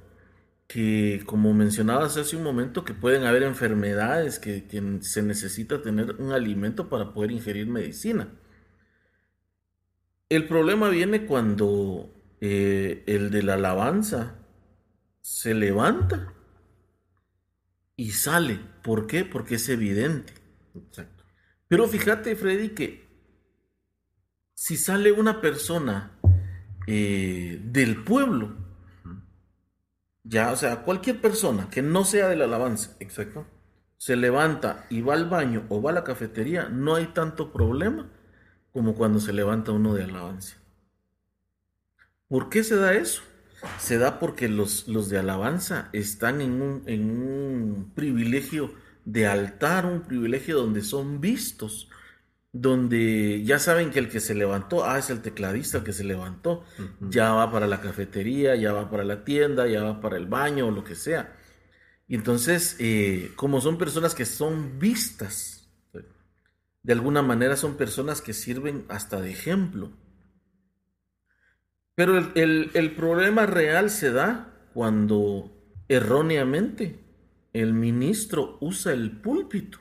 que, 0.67 1.23
como 1.25 1.53
mencionabas 1.53 2.17
hace 2.17 2.35
un 2.35 2.43
momento, 2.43 2.83
que 2.83 2.93
pueden 2.93 3.23
haber 3.23 3.43
enfermedades, 3.43 4.39
que, 4.39 4.63
se 5.01 5.23
necesita 5.23 5.81
tener 5.81 6.15
un 6.19 6.31
alimento 6.31 6.89
para 6.89 7.13
poder 7.13 7.31
ingerir 7.31 7.67
medicina. 7.67 8.27
El 10.29 10.48
problema 10.48 10.89
viene 10.89 11.25
cuando 11.25 12.13
eh, 12.39 13.03
el 13.07 13.31
de 13.31 13.41
la 13.41 13.55
alabanza 13.55 14.36
se 15.21 15.55
levanta 15.55 16.33
y 17.95 18.12
sale. 18.12 18.59
¿Por 18.83 19.07
qué? 19.07 19.25
Porque 19.25 19.55
es 19.55 19.67
evidente. 19.69 20.33
Exacto. 20.75 21.24
Pero 21.67 21.88
fíjate, 21.88 22.36
Freddy, 22.36 22.69
que 22.69 23.09
si 24.53 24.77
sale 24.77 25.12
una 25.12 25.41
persona 25.41 26.19
eh, 26.86 27.59
del 27.63 28.03
pueblo, 28.03 28.55
ya, 30.24 30.51
o 30.51 30.55
sea, 30.55 30.83
cualquier 30.83 31.21
persona 31.21 31.69
que 31.71 31.81
no 31.81 32.03
sea 32.03 32.27
de 32.27 32.36
la 32.36 32.45
alabanza, 32.45 32.95
exacto, 33.00 33.48
se 33.98 34.15
levanta 34.15 34.86
y 34.91 35.01
va 35.01 35.15
al 35.15 35.27
baño 35.27 35.65
o 35.69 35.81
va 35.81 35.89
a 35.89 35.93
la 35.93 36.03
cafetería, 36.03 36.69
no 36.69 36.95
hay 36.95 37.07
tanto 37.07 37.51
problema 37.51 38.12
como 38.73 38.95
cuando 38.95 39.19
se 39.19 39.33
levanta 39.33 39.71
uno 39.71 39.93
de 39.93 40.03
alabanza. 40.03 40.57
¿Por 42.27 42.49
qué 42.49 42.63
se 42.63 42.75
da 42.75 42.93
eso? 42.93 43.23
Se 43.79 43.97
da 43.97 44.19
porque 44.19 44.47
los, 44.47 44.88
los 44.88 45.09
de 45.09 45.17
alabanza 45.17 45.89
están 45.93 46.41
en 46.41 46.61
un, 46.61 46.83
en 46.85 47.09
un 47.09 47.91
privilegio 47.95 48.73
de 49.05 49.27
altar, 49.27 49.85
un 49.85 50.01
privilegio 50.01 50.57
donde 50.57 50.81
son 50.81 51.19
vistos, 51.19 51.89
donde 52.51 53.43
ya 53.43 53.59
saben 53.59 53.91
que 53.91 53.99
el 53.99 54.09
que 54.09 54.19
se 54.19 54.35
levantó, 54.35 54.85
ah, 54.85 54.97
es 54.99 55.09
el 55.09 55.21
tecladista 55.21 55.79
el 55.79 55.83
que 55.83 55.93
se 55.93 56.03
levantó, 56.03 56.63
ya 56.99 57.33
va 57.33 57.51
para 57.51 57.67
la 57.67 57.81
cafetería, 57.81 58.55
ya 58.55 58.73
va 58.73 58.89
para 58.89 59.03
la 59.03 59.23
tienda, 59.23 59.67
ya 59.67 59.83
va 59.83 60.01
para 60.01 60.17
el 60.17 60.25
baño 60.27 60.67
o 60.67 60.71
lo 60.71 60.83
que 60.83 60.95
sea. 60.95 61.35
Y 62.07 62.15
entonces, 62.15 62.75
eh, 62.79 63.33
como 63.35 63.61
son 63.61 63.77
personas 63.77 64.15
que 64.15 64.25
son 64.25 64.79
vistas, 64.79 65.58
de 66.83 66.93
alguna 66.93 67.21
manera 67.21 67.55
son 67.55 67.75
personas 67.75 68.21
que 68.21 68.33
sirven 68.33 68.86
hasta 68.89 69.21
de 69.21 69.31
ejemplo. 69.31 69.91
Pero 71.95 72.17
el, 72.17 72.71
el 72.74 72.95
problema 72.95 73.45
real 73.45 73.89
se 73.89 74.12
da 74.12 74.53
cuando 74.74 75.51
erróneamente 75.89 77.00
el 77.53 77.74
ministro 77.74 78.57
usa 78.62 78.93
el 78.93 79.12
púlpito 79.12 79.79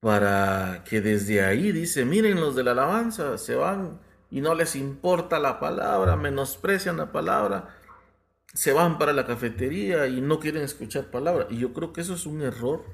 para 0.00 0.82
que 0.84 1.00
desde 1.00 1.44
ahí 1.44 1.70
dice, 1.70 2.04
miren 2.04 2.40
los 2.40 2.56
de 2.56 2.64
la 2.64 2.72
alabanza, 2.72 3.38
se 3.38 3.54
van 3.54 4.00
y 4.30 4.40
no 4.40 4.54
les 4.54 4.74
importa 4.74 5.38
la 5.38 5.60
palabra, 5.60 6.16
menosprecian 6.16 6.96
la 6.96 7.12
palabra, 7.12 7.76
se 8.54 8.72
van 8.72 8.98
para 8.98 9.12
la 9.12 9.26
cafetería 9.26 10.06
y 10.08 10.20
no 10.20 10.40
quieren 10.40 10.62
escuchar 10.62 11.10
palabra. 11.10 11.46
Y 11.50 11.58
yo 11.58 11.72
creo 11.72 11.92
que 11.92 12.00
eso 12.00 12.14
es 12.14 12.26
un 12.26 12.42
error, 12.42 12.84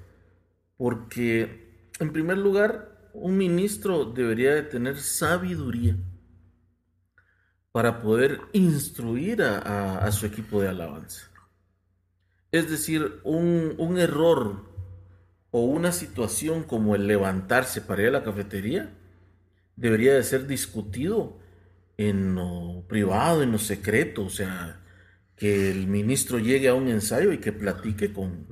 porque 0.77 1.68
en 2.01 2.13
primer 2.13 2.39
lugar, 2.39 3.11
un 3.13 3.37
ministro 3.37 4.05
debería 4.05 4.55
de 4.55 4.63
tener 4.63 4.99
sabiduría 4.99 5.97
para 7.73 8.01
poder 8.01 8.41
instruir 8.53 9.43
a, 9.43 10.11
su 10.13 10.27
equipo 10.27 10.61
de 10.61 10.69
alabanza. 10.69 11.31
Es 12.51 12.71
decir, 12.71 13.21
un, 13.25 13.75
un 13.79 13.99
error 13.99 14.65
o 15.51 15.65
una 15.65 15.93
situación 15.93 16.63
como 16.63 16.95
el 16.95 17.07
levantarse 17.07 17.81
para 17.81 18.03
ir 18.03 18.09
a 18.09 18.13
la 18.13 18.25
cafetería 18.25 18.95
debería 19.77 20.15
de 20.15 20.23
ser 20.23 20.47
discutido 20.47 21.39
en 21.97 22.35
lo 22.35 22.85
privado, 22.89 23.43
en 23.43 23.53
lo 23.53 23.59
secreto, 23.59 24.25
o 24.25 24.31
sea, 24.31 24.81
que 25.39 25.71
el 25.71 25.87
ministro 25.87 26.41
llegue 26.41 26.69
a 26.69 26.75
un 26.75 26.89
ensayo 26.89 27.33
y 27.33 27.39
que 27.39 27.53
platique 27.53 28.13
con, 28.13 28.45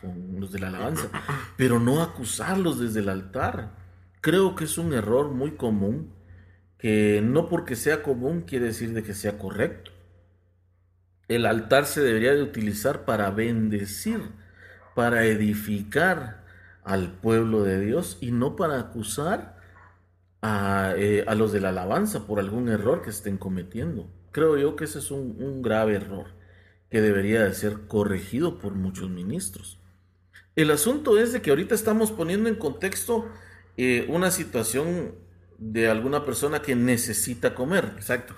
con, 0.00 0.40
los 0.40 0.50
de 0.50 0.58
la 0.58 0.68
alabanza, 0.68 1.10
pero 1.58 1.78
no 1.78 2.02
acusarlos 2.02 2.80
desde 2.80 3.00
el 3.00 3.10
altar. 3.10 3.76
Creo 4.22 4.56
que 4.56 4.64
es 4.64 4.78
un 4.78 4.94
error 4.94 5.30
muy 5.30 5.52
común, 5.52 6.14
que 6.78 7.20
no 7.22 7.50
porque 7.50 7.76
sea 7.76 8.02
común 8.02 8.42
quiere 8.42 8.66
decir 8.66 8.94
de 8.94 9.02
que 9.02 9.12
sea 9.12 9.38
correcto. 9.38 9.90
El 11.28 11.44
altar 11.44 11.84
se 11.84 12.00
debería 12.00 12.34
de 12.34 12.42
utilizar 12.42 13.04
para 13.04 13.30
bendecir, 13.30 14.22
para 14.94 15.26
edificar 15.26 16.44
al 16.82 17.12
pueblo 17.12 17.62
de 17.62 17.78
Dios 17.78 18.16
y 18.22 18.32
no 18.32 18.56
para 18.56 18.80
acusar 18.80 19.51
a, 20.42 20.94
eh, 20.96 21.24
los 21.36 21.52
de 21.52 21.60
la 21.60 21.70
alabanza 21.70 22.26
por 22.26 22.40
algún 22.40 22.68
error 22.68 23.02
que 23.02 23.10
estén 23.10 23.38
cometiendo. 23.38 24.10
Creo 24.32 24.58
yo 24.58 24.76
que 24.76 24.84
ese 24.84 24.98
es 24.98 25.10
un, 25.10 25.62
grave 25.62 25.94
error 25.94 26.26
que 26.90 27.00
debería 27.00 27.44
de 27.44 27.54
ser 27.54 27.86
corregido 27.86 28.58
por 28.58 28.74
muchos 28.74 29.08
ministros. 29.08 29.78
El 30.56 30.70
asunto 30.70 31.18
es 31.18 31.32
de 31.32 31.40
que 31.40 31.50
ahorita 31.50 31.74
estamos 31.74 32.12
poniendo 32.12 32.48
en 32.48 32.56
contexto 32.56 33.26
eh, 33.78 34.04
una 34.08 34.30
situación 34.30 35.14
de 35.58 35.88
alguna 35.88 36.24
persona 36.24 36.60
que 36.60 36.74
necesita 36.74 37.54
comer. 37.54 37.92
Exacto. 37.96 38.34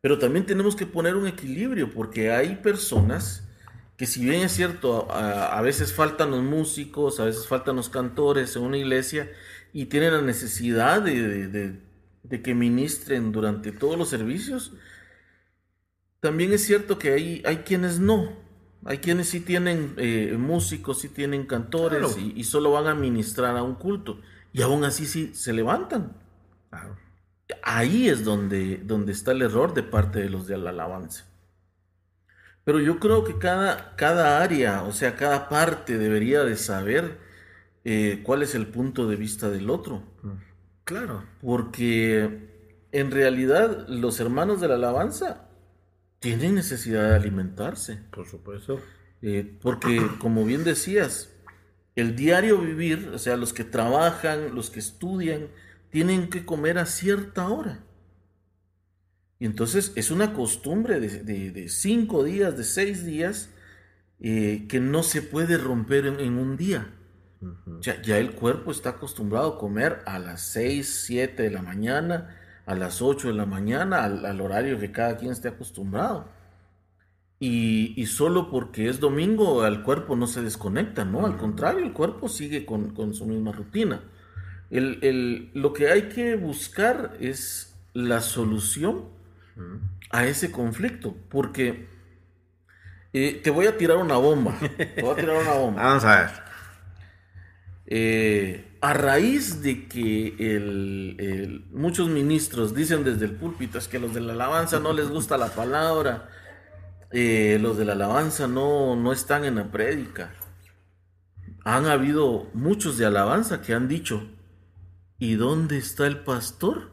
Pero 0.00 0.18
también 0.18 0.44
tenemos 0.44 0.76
que 0.76 0.86
poner 0.86 1.14
un 1.14 1.26
equilibrio 1.26 1.90
porque 1.90 2.30
hay 2.30 2.56
personas 2.56 3.48
que 3.96 4.06
si 4.06 4.24
bien 4.24 4.42
es 4.42 4.52
cierto, 4.52 5.10
a, 5.10 5.60
veces 5.60 5.92
faltan 5.92 6.30
los 6.30 6.42
músicos, 6.42 7.18
a 7.18 7.24
veces 7.24 7.48
faltan 7.48 7.74
los 7.74 7.88
cantores 7.88 8.54
en 8.54 8.62
una 8.62 8.78
iglesia 8.78 9.28
y 9.72 9.86
tienen 9.86 10.12
la 10.12 10.22
necesidad 10.22 11.02
de, 11.02 11.80
que 12.42 12.54
ministren 12.54 13.32
durante 13.32 13.72
todos 13.72 13.98
los 13.98 14.08
servicios, 14.08 14.72
también 16.20 16.52
es 16.52 16.64
cierto 16.64 16.98
que 16.98 17.12
hay, 17.12 17.42
hay 17.44 17.58
quienes 17.58 18.00
no. 18.00 18.48
Hay 18.84 18.98
quienes 18.98 19.28
sí 19.28 19.40
tienen 19.40 19.94
eh, 19.96 20.36
músicos, 20.38 21.00
sí 21.00 21.08
tienen 21.08 21.46
cantores 21.46 22.16
y, 22.16 22.44
solo 22.44 22.70
van 22.72 22.86
a 22.86 22.94
ministrar 22.94 23.56
a 23.56 23.62
un 23.62 23.74
culto. 23.74 24.20
Y 24.52 24.62
aún 24.62 24.84
así 24.84 25.06
sí 25.06 25.32
se 25.34 25.52
levantan. 25.52 26.16
Ahí 27.62 28.08
es 28.08 28.24
donde, 28.24 28.78
donde 28.78 29.12
está 29.12 29.32
el 29.32 29.42
error 29.42 29.74
de 29.74 29.82
parte 29.82 30.20
de 30.20 30.30
los 30.30 30.46
de 30.46 30.58
la 30.58 30.70
alabanza. 30.70 31.26
Pero 32.64 32.80
yo 32.80 32.98
creo 32.98 33.24
que 33.24 33.38
cada, 33.38 33.96
cada 33.96 34.42
área, 34.42 34.82
o 34.82 34.92
sea, 34.92 35.16
cada 35.16 35.48
parte 35.48 35.98
debería 35.98 36.44
de 36.44 36.56
saber 36.56 37.18
eh, 37.90 38.20
cuál 38.22 38.42
es 38.42 38.54
el 38.54 38.66
punto 38.66 39.08
de 39.08 39.16
vista 39.16 39.48
del 39.48 39.70
otro. 39.70 40.02
Claro. 40.84 41.24
Porque 41.40 42.84
en 42.92 43.10
realidad 43.10 43.88
los 43.88 44.20
hermanos 44.20 44.60
de 44.60 44.68
la 44.68 44.74
alabanza 44.74 45.48
tienen 46.18 46.54
necesidad 46.54 47.08
de 47.08 47.16
alimentarse. 47.16 47.98
Por 48.10 48.26
supuesto. 48.26 48.78
Eh, 49.22 49.56
porque, 49.62 50.06
como 50.18 50.44
bien 50.44 50.64
decías, 50.64 51.32
el 51.96 52.14
diario 52.14 52.60
vivir, 52.60 53.10
o 53.14 53.18
sea, 53.18 53.38
los 53.38 53.54
que 53.54 53.64
trabajan, 53.64 54.54
los 54.54 54.68
que 54.68 54.80
estudian, 54.80 55.48
tienen 55.88 56.28
que 56.28 56.44
comer 56.44 56.76
a 56.76 56.84
cierta 56.84 57.48
hora. 57.48 57.80
Y 59.38 59.46
entonces 59.46 59.92
es 59.94 60.10
una 60.10 60.34
costumbre 60.34 61.00
de, 61.00 61.68
cinco 61.70 62.22
días, 62.22 62.54
de 62.58 62.64
seis 62.64 63.06
días, 63.06 63.48
eh, 64.20 64.66
que 64.68 64.78
no 64.78 65.02
se 65.02 65.22
puede 65.22 65.56
romper 65.56 66.04
en, 66.04 66.36
un 66.36 66.58
día. 66.58 66.92
Ya, 67.80 68.18
el 68.18 68.32
cuerpo 68.32 68.70
está 68.70 68.90
acostumbrado 68.90 69.54
a 69.54 69.58
comer 69.58 70.00
a 70.06 70.18
las 70.18 70.42
seis, 70.42 71.02
siete 71.04 71.44
de 71.44 71.50
la 71.50 71.62
mañana, 71.62 72.36
a 72.66 72.74
las 72.74 73.00
ocho 73.00 73.28
de 73.28 73.34
la 73.34 73.46
mañana, 73.46 74.04
al, 74.04 74.40
horario 74.40 74.78
que 74.78 74.90
cada 74.90 75.16
quien 75.16 75.32
esté 75.32 75.48
acostumbrado. 75.48 76.28
Y, 77.40 78.04
solo 78.06 78.50
porque 78.50 78.88
es 78.88 78.98
domingo 78.98 79.64
el 79.64 79.82
cuerpo 79.82 80.16
no 80.16 80.26
se 80.26 80.42
desconecta, 80.42 81.04
¿no? 81.04 81.24
Al 81.24 81.36
contrario, 81.36 81.84
el 81.84 81.92
cuerpo 81.92 82.28
sigue 82.28 82.66
con, 82.66 83.14
su 83.14 83.26
misma 83.26 83.52
rutina. 83.52 84.02
lo 84.70 85.72
que 85.72 85.90
hay 85.90 86.08
que 86.08 86.34
buscar 86.34 87.16
es 87.20 87.76
la 87.94 88.20
solución 88.20 89.04
a 90.10 90.26
ese 90.26 90.50
conflicto, 90.50 91.14
porque 91.28 91.86
eh, 93.12 93.40
te 93.42 93.50
voy 93.50 93.66
a 93.66 93.76
tirar 93.76 93.98
una 93.98 94.16
bomba. 94.16 94.58
Te 94.76 95.00
voy 95.00 95.12
a 95.12 95.16
tirar 95.16 95.40
una 95.40 95.52
bomba. 95.52 95.82
Vamos 95.84 96.04
a 96.04 96.16
ver. 96.20 96.47
Eh, 97.90 98.76
a 98.82 98.92
raíz 98.92 99.62
de 99.62 99.88
que 99.88 101.64
muchos 101.72 102.10
ministros 102.10 102.74
dicen 102.74 103.02
desde 103.02 103.24
el 103.24 103.32
púlpito 103.32 103.78
es 103.78 103.88
que 103.88 103.98
los 103.98 104.12
de 104.12 104.20
la 104.20 104.34
alabanza 104.34 104.78
no 104.78 104.92
les 104.92 105.08
gusta 105.08 105.38
la 105.38 105.48
palabra, 105.48 106.28
eh, 107.10 107.58
los 107.62 107.78
de 107.78 107.86
la 107.86 107.94
alabanza 107.94 108.46
no, 108.46 108.94
no 108.94 109.10
están 109.10 109.46
en 109.46 109.54
la 109.54 109.72
prédica. 109.72 110.34
Han 111.64 111.86
habido 111.86 112.50
muchos 112.52 112.98
de 112.98 113.06
alabanza 113.06 113.62
que 113.62 113.72
han 113.72 113.88
dicho, 113.88 114.28
¿y 115.18 115.36
dónde 115.36 115.78
está 115.78 116.06
el 116.06 116.18
pastor 116.18 116.90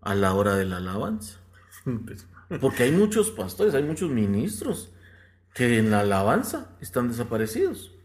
a 0.00 0.14
la 0.14 0.34
hora 0.34 0.54
de 0.54 0.66
la 0.66 0.76
alabanza? 0.76 1.40
Porque 2.60 2.84
hay 2.84 2.92
muchos 2.92 3.32
pastores, 3.32 3.74
hay 3.74 3.82
muchos 3.82 4.08
ministros 4.08 4.92
que 5.52 5.78
en 5.78 5.90
la 5.90 6.00
alabanza 6.00 6.76
están 6.80 7.08
desaparecidos. 7.08 7.97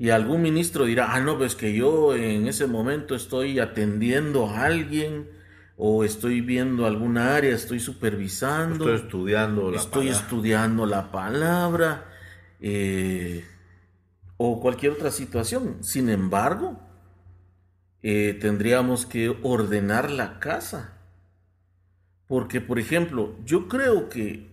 Y 0.00 0.08
algún 0.08 0.40
ministro 0.40 0.86
dirá, 0.86 1.12
ah, 1.12 1.20
no, 1.20 1.36
pues 1.36 1.54
que 1.54 1.74
yo 1.74 2.16
en 2.16 2.48
ese 2.48 2.66
momento 2.66 3.14
estoy 3.14 3.58
atendiendo 3.58 4.48
a 4.48 4.64
alguien 4.64 5.28
o 5.76 6.04
estoy 6.04 6.40
viendo 6.40 6.86
alguna 6.86 7.36
área, 7.36 7.54
estoy 7.54 7.80
supervisando. 7.80 8.90
Estoy 8.90 9.06
estudiando 9.06 9.70
la 9.70 9.76
Estoy 9.76 10.08
estudiando 10.08 10.86
la 10.86 11.12
palabra. 11.12 12.06
Eh, 12.60 13.44
o 14.38 14.58
cualquier 14.58 14.92
otra 14.92 15.10
situación. 15.10 15.84
Sin 15.84 16.08
embargo, 16.08 16.80
eh, 18.02 18.38
tendríamos 18.40 19.04
que 19.04 19.36
ordenar 19.42 20.10
la 20.10 20.40
casa. 20.40 20.94
Porque, 22.26 22.62
por 22.62 22.78
ejemplo, 22.78 23.36
yo 23.44 23.68
creo 23.68 24.08
que 24.08 24.49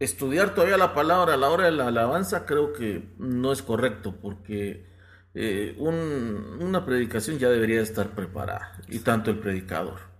estudiar 0.00 0.54
todavía 0.54 0.78
la 0.78 0.94
palabra 0.94 1.34
a 1.34 1.36
la 1.36 1.50
hora 1.50 1.66
de 1.66 1.72
la 1.72 1.86
alabanza 1.88 2.46
creo 2.46 2.72
que 2.72 3.10
no 3.18 3.52
es 3.52 3.62
correcto, 3.62 4.16
porque 4.20 4.86
eh, 5.34 5.76
una 5.78 6.84
predicación 6.84 7.38
ya 7.38 7.48
debería 7.50 7.82
estar 7.82 8.08
preparada, 8.16 8.80
y 8.88 8.98
tanto 9.00 9.30
el 9.30 9.38
predicador. 9.38 10.10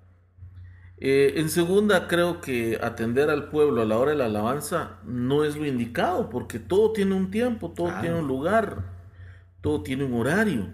Eh, 0.98 1.40
en 1.40 1.48
segunda, 1.48 2.08
creo 2.08 2.42
que 2.42 2.78
atender 2.80 3.30
al 3.30 3.48
pueblo 3.48 3.80
a 3.80 3.86
la 3.86 3.96
hora 3.96 4.10
de 4.10 4.18
la 4.18 4.26
alabanza 4.26 4.98
no 5.04 5.44
es 5.44 5.56
lo 5.56 5.64
indicado, 5.64 6.28
porque 6.28 6.58
todo 6.58 6.92
tiene 6.92 7.14
un 7.14 7.30
tiempo, 7.30 7.70
todo 7.70 7.90
tiene 8.02 8.18
un 8.18 8.28
lugar, 8.28 8.84
todo 9.62 9.82
tiene 9.82 10.04
un 10.04 10.12
horario. 10.12 10.68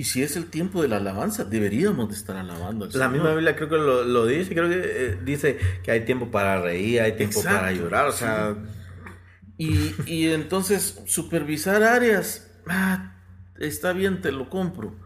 Y 0.00 0.04
si 0.04 0.22
es 0.22 0.34
el 0.34 0.46
tiempo 0.46 0.80
de 0.80 0.88
la 0.88 0.96
alabanza, 0.96 1.44
deberíamos 1.44 2.08
de 2.08 2.14
estar 2.14 2.34
alabando. 2.34 2.88
la 2.94 3.10
misma 3.10 3.34
Biblia 3.34 3.54
creo 3.54 3.68
que 3.68 3.76
lo, 3.76 4.24
dice, 4.24 4.54
creo 4.54 4.66
que 4.70 4.80
eh, 4.82 5.18
dice 5.22 5.58
que 5.82 5.90
hay 5.90 6.06
tiempo 6.06 6.30
para 6.30 6.58
reír, 6.58 7.02
hay 7.02 7.18
tiempo 7.18 7.44
para 7.44 7.70
llorar, 7.70 8.06
o 8.06 8.12
sea... 8.12 8.56
Y, 9.58 10.28
entonces 10.28 11.02
supervisar 11.04 11.82
áreas, 11.82 12.50
ah, 12.66 13.20
está 13.58 13.92
bien, 13.92 14.22
te 14.22 14.32
lo 14.32 14.48
compro, 14.48 14.98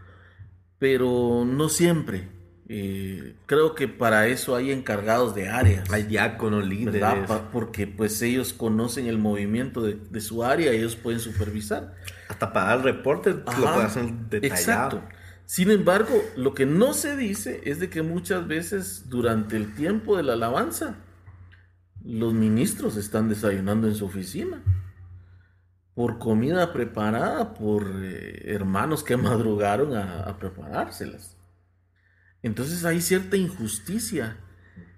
pero 0.79 1.43
no 1.45 1.67
siempre. 1.67 2.29
Eh, 2.67 3.35
creo 3.45 3.75
que 3.75 3.87
para 3.87 4.27
eso 4.27 4.55
hay 4.55 4.71
encargados 4.71 5.35
de 5.35 5.49
áreas. 5.49 5.89
Hay 5.91 6.03
diáconos, 6.03 6.67
líderes. 6.67 7.29
Porque 7.51 7.85
pues 7.85 8.21
ellos 8.21 8.53
conocen 8.53 9.07
el 9.07 9.17
movimiento 9.17 9.81
de, 9.81 10.21
su 10.21 10.43
área, 10.43 10.71
ellos 10.71 10.95
pueden 10.95 11.19
supervisar. 11.19 11.93
Hasta 12.27 12.51
para 12.51 12.67
dar 12.67 12.83
reportes 12.83 13.35
lo 13.35 13.43
pueden 13.43 13.81
hacer 13.81 14.05
detallado. 14.29 14.97
Exacto. 14.97 15.01
Sin 15.45 15.69
embargo, 15.69 16.23
lo 16.35 16.55
que 16.55 16.65
no 16.65 16.93
se 16.93 17.15
dice 17.15 17.61
es 17.65 17.79
de 17.79 17.89
que 17.89 18.01
muchas 18.01 18.47
veces 18.47 19.09
durante 19.09 19.57
el 19.57 19.75
tiempo 19.75 20.17
de 20.17 20.23
la 20.23 20.33
alabanza, 20.33 20.95
los 22.03 22.33
ministros 22.33 22.97
están 22.97 23.29
desayunando 23.29 23.87
en 23.87 23.93
su 23.93 24.05
oficina 24.05 24.63
por 25.93 26.17
comida 26.17 26.73
preparada 26.73 27.53
por 27.53 27.83
eh, 28.03 28.53
hermanos 28.53 29.03
que 29.03 29.17
madrugaron 29.17 29.95
a 29.95 30.35
preparárselas. 30.39 31.35
Entonces 32.43 32.85
hay 32.85 33.01
cierta 33.01 33.37
injusticia 33.37 34.37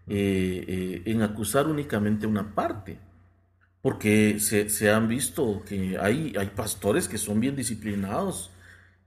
eh, 0.10 0.64
eh, 1.06 1.12
en 1.12 1.22
acusar 1.22 1.68
únicamente 1.68 2.28
una 2.28 2.56
parte, 2.56 2.98
porque 3.82 4.40
se, 4.40 4.90
han 4.90 5.10
visto 5.10 5.64
que 5.66 5.98
hay, 6.00 6.34
hay, 6.38 6.48
pastores 6.48 7.10
que 7.10 7.18
son 7.18 7.42
bien 7.42 7.58
disciplinados, 7.58 8.52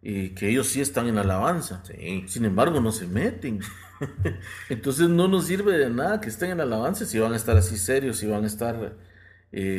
eh, 0.03 0.35
que 0.35 0.51
ellos 0.51 0.67
sí 0.69 0.83
están 0.83 1.09
en 1.09 1.17
alabanza, 1.17 1.83
sin 2.27 2.45
embargo 2.45 2.81
no 2.81 2.93
se 2.93 3.07
meten. 3.07 3.61
Entonces 4.69 5.09
no 5.09 5.27
nos 5.27 5.47
sirve 5.47 5.79
de 5.79 5.89
nada 5.89 6.21
que 6.21 6.29
estén 6.29 6.51
en 6.51 6.61
alabanza 6.61 7.07
si 7.07 7.19
van 7.19 7.33
a 7.33 7.37
estar 7.37 7.57
así 7.57 7.79
serios, 7.79 8.19
si 8.19 8.27
van 8.27 8.45
a 8.45 8.47
estar 8.47 8.99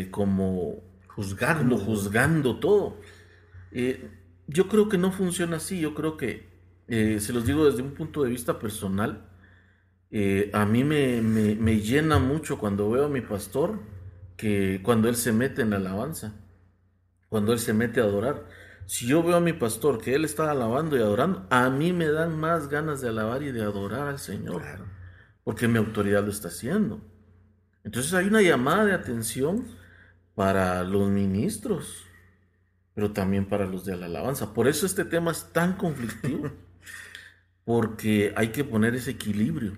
como 0.10 0.84
juzgando, 1.08 1.78
juzgando 1.78 2.60
todo. 2.60 3.00
yo 4.48 4.68
creo 4.68 4.90
que 4.90 4.98
no 4.98 5.12
funciona 5.12 5.58
así, 5.58 5.80
yo 5.80 5.94
creo 5.94 6.18
que 6.18 6.51
eh, 6.92 7.22
se 7.22 7.32
los 7.32 7.46
digo 7.46 7.66
desde 7.66 7.82
un 7.82 7.94
punto 7.94 8.22
de 8.22 8.30
vista 8.30 8.60
personal, 8.60 9.26
eh, 10.10 10.52
a 10.54 10.66
mí 10.66 10.84
me, 10.84 11.80
llena 11.80 12.20
mucho 12.20 12.58
cuando 12.58 12.92
veo 12.92 13.06
a 13.06 13.10
mi 13.10 13.22
pastor, 13.22 13.80
que 14.36 14.82
cuando 14.84 15.08
él 15.08 15.16
se 15.16 15.32
mete 15.32 15.62
en 15.62 15.70
la 15.70 15.78
alabanza, 15.78 16.34
cuando 17.30 17.54
él 17.54 17.60
se 17.60 17.72
mete 17.74 18.02
a 18.02 18.04
adorar. 18.04 18.46
Si 18.88 19.08
yo 19.08 19.24
veo 19.24 19.38
a 19.38 19.40
mi 19.40 19.54
pastor 19.54 20.02
que 20.02 20.16
él 20.16 20.26
está 20.26 20.52
alabando 20.52 20.98
y 20.98 21.00
adorando, 21.00 21.48
a 21.50 21.70
mí 21.70 21.94
me 21.94 22.10
dan 22.10 22.38
más 22.38 22.68
ganas 22.68 23.00
de 23.00 23.08
alabar 23.08 23.42
y 23.42 23.54
de 23.54 23.62
adorar 23.62 24.10
al 24.10 24.20
Señor, 24.20 24.62
porque 25.46 25.70
mi 25.70 25.78
autoridad 25.78 26.26
lo 26.26 26.32
está 26.32 26.50
haciendo. 26.50 27.00
Entonces 27.86 28.14
hay 28.14 28.28
una 28.28 28.42
llamada 28.42 28.84
de 28.84 28.94
atención 28.94 29.66
para 30.36 30.84
los 30.84 31.10
ministros, 31.10 32.04
pero 32.94 33.14
también 33.14 33.46
para 33.48 33.66
los 33.66 33.86
de 33.86 33.96
la 33.96 34.08
alabanza. 34.08 34.54
Por 34.54 34.68
eso 34.68 34.86
este 34.86 35.06
tema 35.06 35.32
es 35.32 35.54
tan 35.54 35.78
conflictivo. 35.78 36.52
porque 37.72 38.34
hay 38.36 38.50
que 38.50 38.66
poner 38.66 38.96
ese 38.96 39.12
equilibrio. 39.12 39.78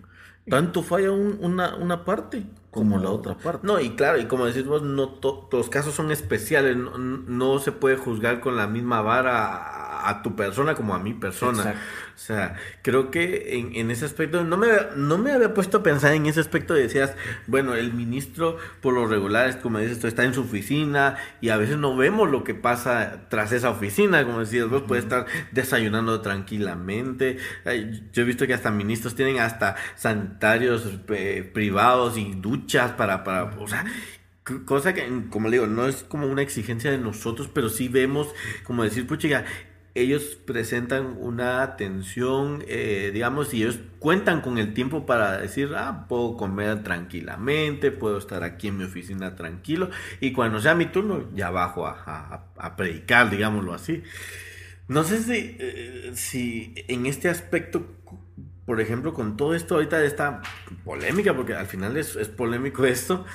Tanto 0.49 0.81
falla 0.81 1.11
una, 1.11 2.03
parte 2.05 2.43
como 2.73 2.97
la 2.97 3.11
otra 3.11 3.35
parte. 3.35 3.65
No, 3.65 3.79
y 3.79 3.91
claro, 3.91 4.19
y 4.19 4.25
como 4.25 4.45
decimos, 4.45 4.81
no 4.81 5.07
todos 5.07 5.45
los 5.51 5.69
casos 5.69 5.93
son 5.93 6.11
especiales, 6.11 6.75
no, 6.75 7.59
se 7.59 7.71
puede 7.71 7.97
juzgar 7.97 8.39
con 8.39 8.57
la 8.57 8.67
misma 8.67 9.01
vara 9.01 10.09
a, 10.09 10.21
tu 10.23 10.35
persona 10.35 10.73
como 10.75 10.95
a 10.95 10.99
mi 10.99 11.13
persona. 11.13 11.75
O 12.15 12.19
sea, 12.19 12.55
creo 12.81 13.09
que 13.11 13.57
en, 13.57 13.75
en, 13.75 13.91
ese 13.91 14.05
aspecto, 14.05 14.43
no 14.43 14.57
me, 14.57 14.67
no 14.95 15.17
me 15.17 15.31
había 15.31 15.53
puesto 15.53 15.77
a 15.77 15.83
pensar 15.83 16.13
en 16.13 16.25
ese 16.25 16.39
aspecto, 16.39 16.73
decías, 16.73 17.15
bueno, 17.47 17.75
el 17.75 17.93
ministro 17.93 18.57
por 18.81 18.93
lo 18.93 19.07
regular, 19.07 19.49
es 19.49 19.55
como 19.55 19.79
dices, 19.79 20.03
está 20.03 20.23
en 20.23 20.33
su 20.33 20.41
oficina 20.41 21.17
y 21.41 21.49
a 21.49 21.57
veces 21.57 21.77
no 21.77 21.95
vemos 21.95 22.29
lo 22.29 22.43
que 22.43 22.53
pasa 22.53 23.27
tras 23.29 23.51
esa 23.51 23.69
oficina, 23.69 24.25
como 24.25 24.39
decías, 24.39 24.69
vos 24.69 24.83
puedes 24.87 25.05
estar 25.05 25.25
desayunando 25.51 26.21
tranquilamente. 26.21 27.37
Yo 28.13 28.23
he 28.23 28.25
visto 28.25 28.47
que 28.47 28.53
hasta 28.53 28.71
ministros 28.71 29.15
tienen 29.15 29.39
hasta 29.39 29.75
sanitarios 29.95 30.87
eh, 31.09 31.49
privados 31.53 32.17
y 32.17 32.33
duchas 32.35 32.62
para, 32.97 33.23
para, 33.23 33.43
o 33.43 33.67
sea, 33.67 33.85
cosa 34.65 34.93
que, 34.93 35.07
como 35.29 35.49
le 35.49 35.57
digo, 35.57 35.67
no 35.67 35.87
es 35.87 36.03
como 36.03 36.27
una 36.27 36.41
exigencia 36.41 36.91
de 36.91 36.97
nosotros, 36.97 37.49
pero 37.53 37.69
sí 37.69 37.87
vemos, 37.87 38.27
como 38.63 38.83
decir, 38.83 39.07
puchiga, 39.07 39.45
ellos 39.95 40.37
presentan 40.45 41.17
una 41.19 41.61
atención, 41.61 42.63
eh, 42.67 43.11
digamos, 43.13 43.53
y 43.53 43.61
ellos 43.61 43.79
cuentan 43.99 44.41
con 44.41 44.57
el 44.57 44.73
tiempo 44.73 45.05
para 45.05 45.37
decir, 45.37 45.71
ah, 45.75 46.07
puedo 46.09 46.35
comer 46.35 46.83
tranquilamente, 46.83 47.91
puedo 47.91 48.17
estar 48.17 48.43
aquí 48.43 48.69
en 48.69 48.77
mi 48.77 48.85
oficina 48.85 49.35
tranquilo, 49.35 49.89
y 50.19 50.31
cuando 50.31 50.59
sea 50.59 50.73
mi 50.73 50.87
turno, 50.87 51.29
ya 51.35 51.51
bajo 51.51 51.85
a, 51.87 52.75
predicar, 52.75 53.29
digámoslo 53.29 53.73
así. 53.73 54.03
No 54.87 55.03
sé 55.03 55.21
si, 55.21 55.55
eh, 55.59 56.11
si 56.15 56.73
en 56.87 57.05
este 57.05 57.29
aspecto, 57.29 57.85
por 58.65 58.81
ejemplo, 58.81 59.13
con 59.13 59.37
todo 59.37 59.55
esto 59.55 59.75
ahorita 59.75 59.99
de 59.99 60.07
esta 60.07 60.41
polémica, 60.83 61.35
porque 61.35 61.53
al 61.53 61.67
final 61.67 61.97
es, 61.97 62.15
es 62.15 62.29
polémico 62.29 62.85
esto, 62.85 63.25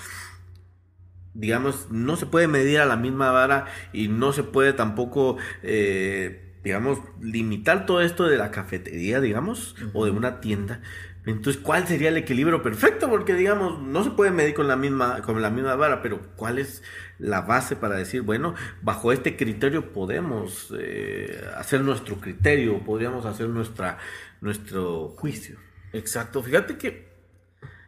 digamos, 1.35 1.91
no 1.91 2.17
se 2.17 2.27
puede 2.27 2.49
medir 2.49 2.81
a 2.81 2.87
la 2.87 2.97
misma 2.97 3.31
vara 3.31 3.67
y 3.93 4.09
no 4.09 4.33
se 4.33 4.43
puede 4.43 4.73
tampoco... 4.73 5.37
Eh, 5.63 6.45
digamos, 6.65 6.99
limitar 7.21 7.87
todo 7.87 8.03
esto 8.03 8.27
de 8.27 8.37
la 8.37 8.51
cafetería, 8.51 9.21
digamos, 9.21 9.77
o 9.95 10.05
de 10.05 10.11
una 10.11 10.41
tienda. 10.41 10.81
Entonces, 11.25 11.61
¿cuál 11.63 11.87
sería 11.87 12.09
el 12.09 12.17
equilibrio 12.17 12.63
perfecto? 12.63 13.09
Porque, 13.11 13.35
digamos, 13.35 13.81
no 13.83 14.03
se 14.03 14.11
puede 14.11 14.31
medir 14.31 14.55
con 14.55 14.67
la 14.67 14.77
misma, 14.77 15.21
con 15.23 15.41
la 15.43 15.51
misma 15.51 15.77
vara, 15.77 16.01
pero 16.01 16.21
¿cuál 16.37 16.59
es 16.59 16.83
la 17.19 17.43
base 17.43 17.77
para 17.77 17.97
decir, 17.97 18.23
bueno, 18.23 18.55
bajo 18.81 19.13
este 19.13 19.37
criterio 19.37 19.93
podemos 19.93 20.73
eh, 20.79 21.41
hacer 21.57 21.83
nuestro 21.83 22.17
criterio, 22.17 22.79
podríamos 22.79 23.27
hacer 23.27 23.49
nuestra, 23.49 23.99
nuestro 24.41 25.11
juicio? 25.11 25.59
Exacto. 25.93 26.43
Fíjate 26.43 26.77
que, 26.77 27.09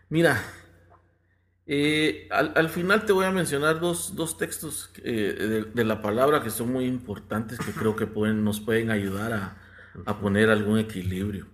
mira, 0.09 0.43
eh, 1.73 2.27
al, 2.31 2.69
final 2.69 3.05
te 3.05 3.13
voy 3.13 3.27
a 3.27 3.31
mencionar 3.31 3.79
dos, 3.79 4.37
textos 4.37 4.91
eh, 5.05 5.65
de, 5.73 5.85
la 5.85 6.03
palabra 6.03 6.43
que 6.43 6.51
son 6.51 6.73
muy 6.73 6.85
importantes, 6.85 7.61
que 7.61 7.71
creo 7.71 7.95
que 7.95 8.09
pueden, 8.09 8.43
nos 8.43 8.61
pueden 8.61 8.91
ayudar 8.91 9.57
a, 10.05 10.21
poner 10.21 10.51
algún 10.51 10.81
equilibrio. 10.81 11.47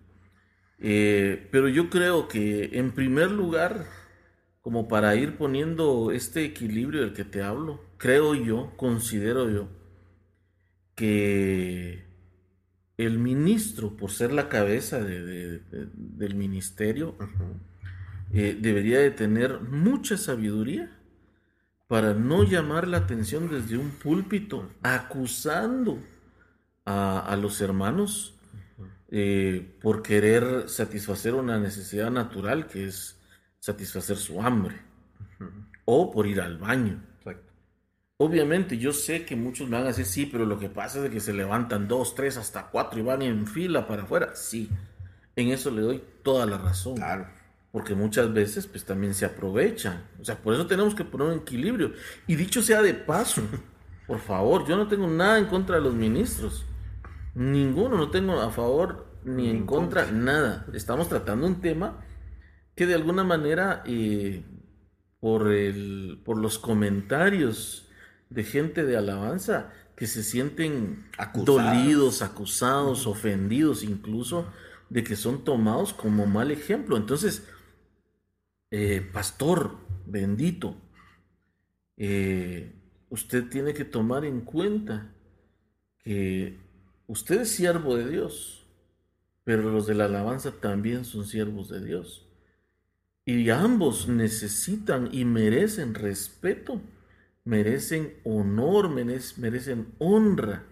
Eh, 0.79 1.49
pero 1.51 1.69
yo 1.69 1.91
creo 1.91 2.29
que 2.29 2.79
en 2.79 2.93
primer 2.93 3.31
lugar, 3.31 3.87
como 4.63 4.89
para 4.89 5.15
ir 5.17 5.37
poniendo 5.37 6.11
este 6.13 6.45
equilibrio 6.47 7.03
del 7.03 7.13
que 7.13 7.25
te 7.25 7.43
hablo, 7.43 7.85
creo 7.99 8.35
yo, 8.35 8.73
considero 8.79 9.51
yo, 9.51 9.69
que 10.95 12.06
el 12.99 13.19
ministro, 13.19 13.97
por 13.97 14.11
ser 14.11 14.33
la 14.33 14.49
cabeza 14.49 15.01
del 15.01 16.35
ministerio, 16.35 17.15
eh, 18.33 18.57
debería 18.61 19.01
de 19.01 19.11
tener 19.11 19.61
mucha 19.61 20.17
sabiduría 20.17 20.91
para 21.89 22.15
no 22.15 22.43
llamar 22.43 22.89
la 22.89 22.99
atención 22.99 23.49
desde 23.49 23.77
un 23.77 23.91
púlpito 23.91 24.71
acusando 24.83 25.99
a, 26.85 27.37
los 27.41 27.61
hermanos 27.61 28.35
eh, 29.09 29.77
por 29.83 30.03
querer 30.03 30.69
satisfacer 30.69 31.35
una 31.35 31.59
necesidad 31.59 32.11
natural 32.11 32.67
que 32.67 32.87
es 32.87 33.17
satisfacer 33.59 34.17
su 34.17 34.41
hambre 34.41 34.77
o 35.85 36.11
por 36.11 36.27
ir 36.27 36.41
al 36.41 36.59
baño. 36.59 37.03
Obviamente, 38.19 38.79
yo 38.79 38.93
sé 38.95 39.27
que 39.27 39.37
muchos 39.37 39.69
me 39.69 39.77
van 39.77 39.85
a 39.85 39.89
decir, 39.89 40.07
sí, 40.07 40.27
pero 40.27 40.47
lo 40.47 40.59
que 40.59 40.71
pasa 40.71 41.05
es 41.05 41.11
que 41.11 41.21
se 41.21 41.35
levantan 41.35 41.87
dos, 41.87 42.15
tres, 42.15 42.39
hasta 42.39 42.69
cuatro 42.69 42.99
y 42.99 43.03
van 43.03 43.21
en 43.21 43.47
fila 43.47 43.87
para 43.87 44.05
afuera. 44.05 44.35
Sí, 44.35 44.71
en 45.37 45.49
eso 45.49 45.71
le 45.71 45.83
doy 45.83 46.03
toda 46.23 46.47
la 46.47 46.57
razón. 46.57 46.97
Claro. 46.97 47.27
Porque 47.71 47.95
muchas 47.95 48.33
veces, 48.33 48.67
pues 48.67 48.87
también 48.87 49.13
se 49.13 49.27
aprovechan. 49.27 50.03
O 50.19 50.25
sea, 50.25 50.37
por 50.43 50.55
eso 50.55 50.67
tenemos 50.67 50.95
que 50.95 51.05
poner 51.05 51.29
un 51.29 51.41
equilibrio. 51.41 51.93
Y 52.27 52.37
dicho 52.37 52.63
sea 52.63 52.81
de 52.81 52.95
paso, 52.95 53.43
por 54.07 54.19
favor, 54.21 54.67
yo 54.67 54.79
no 54.79 54.89
tengo 54.89 55.07
nada 55.09 55.39
en 55.39 55.45
contra 55.45 55.77
de 55.77 55.83
los 55.83 55.95
ministros. 55.95 56.65
Ninguno, 57.35 57.99
no 57.99 58.11
tengo 58.11 58.41
a 58.41 58.51
favor 58.51 59.19
ni 59.25 59.51
en 59.51 59.67
contra, 59.67 60.11
nada. 60.11 60.65
Estamos 60.73 61.11
tratando 61.11 61.47
un 61.47 61.61
tema 61.61 62.03
que 62.75 62.87
de 62.87 62.95
alguna 62.95 63.25
manera, 63.25 63.83
eh, 63.85 64.43
por, 65.21 65.53
el, 65.53 66.23
por 66.25 66.39
los 66.39 66.59
comentarios 66.59 67.86
de 68.31 68.45
gente 68.45 68.85
de 68.85 68.97
alabanza 68.97 69.73
que 69.97 70.07
se 70.07 70.23
sienten 70.23 71.07
dolidos, 71.45 72.23
acusados, 72.23 73.07
ofendidos 73.07 73.83
incluso, 73.83 74.47
de 74.91 75.03
que 75.03 75.17
son 75.17 75.43
tomados 75.43 75.93
como 75.95 76.27
mal 76.27 76.51
ejemplo. 76.51 76.97
Entonces, 76.97 77.49
eh, 78.71 79.01
pastor 79.13 79.79
bendito, 80.07 80.77
eh, 81.97 82.73
usted 83.09 83.49
tiene 83.49 83.73
que 83.73 83.85
tomar 83.85 84.25
en 84.25 84.43
cuenta 84.43 85.13
que 85.99 86.59
usted 87.07 87.43
es 87.43 87.51
siervo 87.51 87.97
de 87.97 88.09
Dios, 88.09 88.67
pero 89.45 89.71
los 89.71 89.87
de 89.87 89.95
la 89.95 90.05
alabanza 90.05 90.53
también 90.53 91.05
son 91.05 91.25
siervos 91.25 91.69
de 91.71 91.85
Dios. 91.85 92.27
Y 93.25 93.49
ambos 93.51 94.09
necesitan 94.09 95.09
y 95.11 95.25
merecen 95.25 95.95
respeto 95.95 96.81
merecen 97.47 98.19
honor, 98.25 98.91
merecen 98.91 99.95
honra 99.99 100.65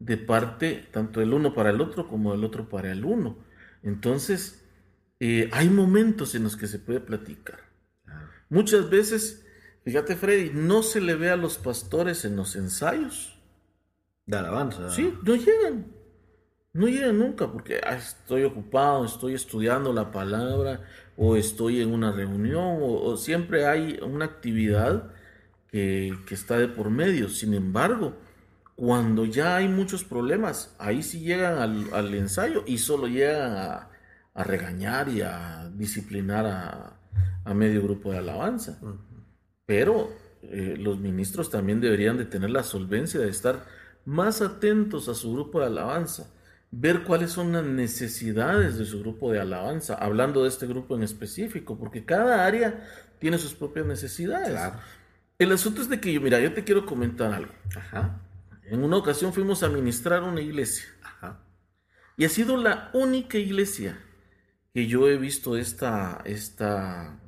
de 0.00 0.16
parte 0.16 0.88
tanto 0.90 1.20
del 1.20 1.32
uno 1.32 1.54
para 1.54 1.70
el 1.70 1.80
otro 1.80 2.08
como 2.08 2.32
del 2.32 2.44
otro 2.44 2.68
para 2.68 2.90
el 2.90 3.04
uno. 3.04 3.36
Entonces, 3.82 4.64
eh, 5.20 5.48
hay 5.52 5.68
momentos 5.68 6.34
en 6.34 6.42
los 6.42 6.56
que 6.56 6.66
se 6.66 6.78
puede 6.78 7.00
platicar. 7.00 7.60
Muchas 8.48 8.88
veces, 8.88 9.46
fíjate 9.84 10.16
Freddy, 10.16 10.50
no 10.52 10.82
se 10.82 11.02
le 11.02 11.14
ve 11.14 11.30
a 11.30 11.36
los 11.36 11.58
pastores 11.58 12.24
en 12.24 12.36
los 12.36 12.56
ensayos. 12.56 13.38
De 14.26 14.38
alabanza. 14.38 14.90
Sí, 14.90 15.12
no 15.22 15.36
llegan. 15.36 15.92
No 16.72 16.88
llegan 16.88 17.18
nunca 17.18 17.52
porque 17.52 17.82
estoy 17.86 18.44
ocupado, 18.44 19.04
estoy 19.04 19.34
estudiando 19.34 19.92
la 19.92 20.10
palabra 20.10 20.82
o 21.18 21.36
estoy 21.36 21.82
en 21.82 21.92
una 21.92 22.12
reunión 22.12 22.78
o 22.80 23.16
siempre 23.18 23.66
hay 23.66 24.00
una 24.02 24.24
actividad 24.24 25.13
que, 25.74 26.34
está 26.34 26.56
de 26.56 26.68
por 26.68 26.88
medio. 26.88 27.28
Sin 27.28 27.52
embargo, 27.52 28.16
cuando 28.76 29.24
ya 29.24 29.56
hay 29.56 29.66
muchos 29.66 30.04
problemas, 30.04 30.72
ahí 30.78 31.02
sí 31.02 31.18
llegan 31.18 31.58
al, 31.92 32.14
ensayo 32.14 32.62
y 32.64 32.78
solo 32.78 33.08
llegan 33.08 33.56
a, 33.56 33.90
regañar 34.44 35.08
y 35.08 35.22
a 35.22 35.68
disciplinar 35.74 36.46
a, 37.44 37.54
medio 37.54 37.82
grupo 37.82 38.12
de 38.12 38.18
alabanza. 38.18 38.78
Pero 39.66 40.12
eh, 40.42 40.76
los 40.78 41.00
ministros 41.00 41.50
también 41.50 41.80
deberían 41.80 42.18
de 42.18 42.24
tener 42.24 42.50
la 42.50 42.62
solvencia 42.62 43.18
de 43.18 43.28
estar 43.28 43.64
más 44.04 44.42
atentos 44.42 45.08
a 45.08 45.14
su 45.14 45.32
grupo 45.32 45.58
de 45.58 45.66
alabanza, 45.66 46.30
ver 46.70 47.02
cuáles 47.02 47.32
son 47.32 47.52
las 47.52 47.64
necesidades 47.64 48.78
de 48.78 48.84
su 48.84 49.00
grupo 49.00 49.32
de 49.32 49.40
alabanza, 49.40 49.94
hablando 49.94 50.44
de 50.44 50.50
este 50.50 50.68
grupo 50.68 50.94
en 50.94 51.02
específico, 51.02 51.76
porque 51.76 52.04
cada 52.04 52.46
área 52.46 52.86
tiene 53.18 53.38
sus 53.38 53.54
propias 53.54 53.86
necesidades. 53.86 54.50
Claro. 54.50 54.78
El 55.38 55.52
asunto 55.52 55.82
es 55.82 55.88
de 55.88 56.00
que, 56.00 56.18
mira, 56.20 56.40
yo 56.40 56.52
te 56.52 56.64
quiero 56.64 56.86
comentar 56.86 57.32
algo. 57.32 57.52
Ajá. 57.76 58.20
En 58.64 58.82
una 58.82 58.96
ocasión 58.96 59.32
fuimos 59.32 59.62
a 59.62 59.68
ministrar 59.68 60.22
una 60.22 60.40
iglesia. 60.40 60.86
Ajá. 61.02 61.40
Y 62.16 62.24
ha 62.24 62.28
sido 62.28 62.56
la 62.56 62.90
única 62.92 63.38
iglesia 63.38 63.98
que 64.72 64.86
yo 64.86 65.08
he 65.08 65.16
visto 65.16 65.56
esta, 65.56 66.22
esta, 66.24 67.20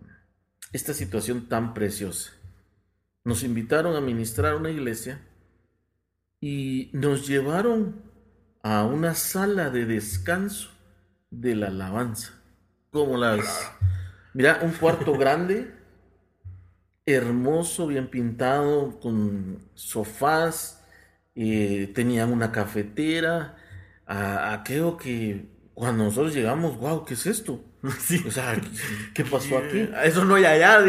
esta 0.73 0.95
situación 0.95 1.49
tan 1.49 1.75
preciosa. 1.75 2.33
Nos 3.25 3.43
invitaron 3.43 3.97
a 3.97 4.01
ministrar 4.01 4.55
una 4.55 4.71
iglesia 4.71 5.21
y 6.41 6.91
nos 6.93 7.27
llevaron 7.27 8.03
a 8.63 8.85
una 8.85 9.15
sala 9.15 9.71
de 9.71 9.85
descanso 9.85 10.71
de 11.31 11.57
la 11.57 11.69
alabanza. 11.69 12.41
¿Cómo 12.91 13.17
la 13.17 13.37
ves? 13.37 13.71
Mira, 14.33 14.61
un 14.63 14.73
cuarto 14.73 15.13
grande 15.19 15.76
hermoso, 17.07 17.87
bien 17.87 18.09
pintado, 18.09 18.99
con 19.01 19.59
sofás, 19.75 20.85
eh, 21.37 21.93
tenían 21.95 22.33
una 22.33 22.51
cafetera. 22.53 23.57
creo 24.65 24.97
que 24.97 25.49
cuando 25.75 26.05
nosotros 26.05 26.35
llegamos, 26.35 26.79
wow, 26.79 27.05
¿qué 27.05 27.15
es 27.15 27.27
esto? 27.27 27.63
O 28.27 28.31
sea, 28.31 28.61
¿qué, 29.15 29.25
pasó 29.25 29.59
aquí? 29.65 29.89
Eso 30.03 30.25
no 30.25 30.35
hay 30.35 30.45
allá. 30.45 30.85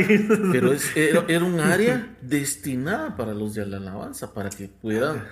Pero 0.51 0.73
era, 0.95 1.43
un 1.43 1.59
área 1.59 2.17
destinada 2.21 3.15
para 3.15 3.33
los 3.33 3.53
de 3.53 3.65
la 3.65 3.77
alabanza, 3.77 4.33
para 4.33 4.49
que 4.49 4.67
puedan 4.67 5.23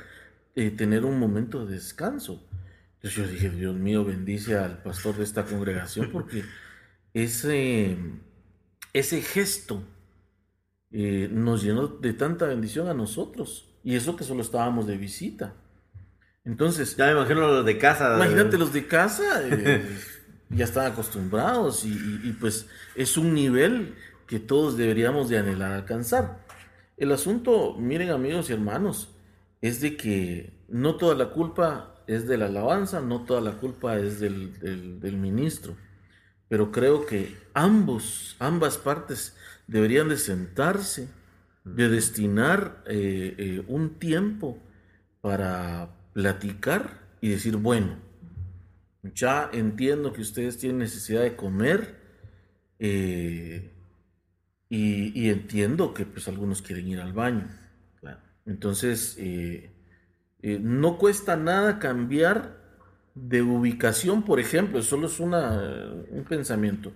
eh, 0.56 0.70
tener 0.72 1.06
un 1.06 1.18
momento 1.18 1.66
de 1.66 1.76
descanso. 1.76 2.46
Entonces 2.96 3.16
yo 3.16 3.28
dije, 3.28 3.50
Dios 3.50 3.76
mío, 3.76 4.06
bendice 4.06 4.58
al 4.58 4.84
pastor 4.84 5.16
de 5.16 5.24
esta 5.24 5.46
congregación, 5.46 6.12
porque 6.12 6.44
ese, 7.14 7.98
ese 8.94 9.22
gesto 9.22 9.84
eh, 10.98 11.28
nos 11.30 11.62
llenó 11.62 11.88
de 11.88 12.14
tanta 12.14 12.46
bendición 12.46 12.88
a 12.88 12.94
nosotros. 12.94 13.68
Y 13.84 13.96
eso 13.96 14.16
que 14.16 14.24
solo 14.24 14.42
estábamos 14.42 14.88
de 14.88 14.96
visita. 14.96 15.54
Entonces. 16.46 16.96
Ya 16.96 17.08
me 17.08 17.12
imagino 17.12 17.42
los 17.42 17.66
de 17.66 17.78
casa. 17.78 18.16
Imagínate 18.16 18.58
los 18.58 18.72
de 18.72 18.88
casa. 18.88 19.42
Eh, 19.44 19.86
ya 20.50 20.64
están 20.64 20.90
acostumbrados 20.90 21.84
y, 21.84 22.32
pues 22.40 22.68
es 22.96 23.18
un 23.18 23.34
nivel 23.34 23.96
que 24.26 24.40
todos 24.40 24.78
deberíamos 24.78 25.28
de 25.28 25.38
anhelar 25.38 25.74
alcanzar. 25.74 26.46
El 26.96 27.12
asunto, 27.12 27.76
miren 27.78 28.12
amigos 28.12 28.50
y 28.50 28.54
hermanos, 28.54 29.10
es 29.62 29.82
de 29.82 29.98
que 29.98 30.54
no 30.70 30.96
toda 30.96 31.14
la 31.16 31.32
culpa 31.32 32.04
es 32.08 32.26
de 32.26 32.38
la 32.38 32.46
alabanza, 32.46 33.02
no 33.02 33.26
toda 33.26 33.42
la 33.42 33.58
culpa 33.58 33.98
es 33.98 34.22
del, 34.22 35.02
del 35.02 35.18
ministro, 35.18 35.76
pero 36.48 36.72
creo 36.72 37.06
que 37.06 37.36
ambos, 37.54 38.38
ambas 38.40 38.78
partes 38.78 39.36
deberían 39.68 40.10
de 40.10 40.18
sentarse, 40.18 41.10
de 41.64 41.90
destinar 41.90 42.84
eh, 42.86 43.36
eh, 43.38 43.64
un 43.68 43.96
tiempo 44.00 44.60
para 45.22 45.90
platicar 46.14 47.02
y 47.22 47.30
decir, 47.30 47.58
bueno, 47.58 47.98
ya 49.14 49.50
entiendo 49.52 50.14
que 50.14 50.22
ustedes 50.22 50.58
tienen 50.58 50.80
necesidad 50.80 51.22
de 51.24 51.36
comer 51.36 51.96
eh, 52.80 53.72
y, 54.70 55.30
entiendo 55.30 55.94
que 55.94 56.06
pues 56.06 56.28
algunos 56.28 56.62
quieren 56.62 56.88
ir 56.88 57.00
al 57.00 57.14
baño. 57.14 57.48
Entonces, 58.46 59.18
no 60.44 61.00
cuesta 61.00 61.36
nada 61.36 61.80
cambiar 61.80 62.62
de 63.16 63.42
ubicación, 63.42 64.24
por 64.24 64.40
ejemplo, 64.40 64.84
solo 64.84 65.08
es 65.08 65.20
una, 65.20 65.60
un 66.10 66.26
pensamiento, 66.26 66.92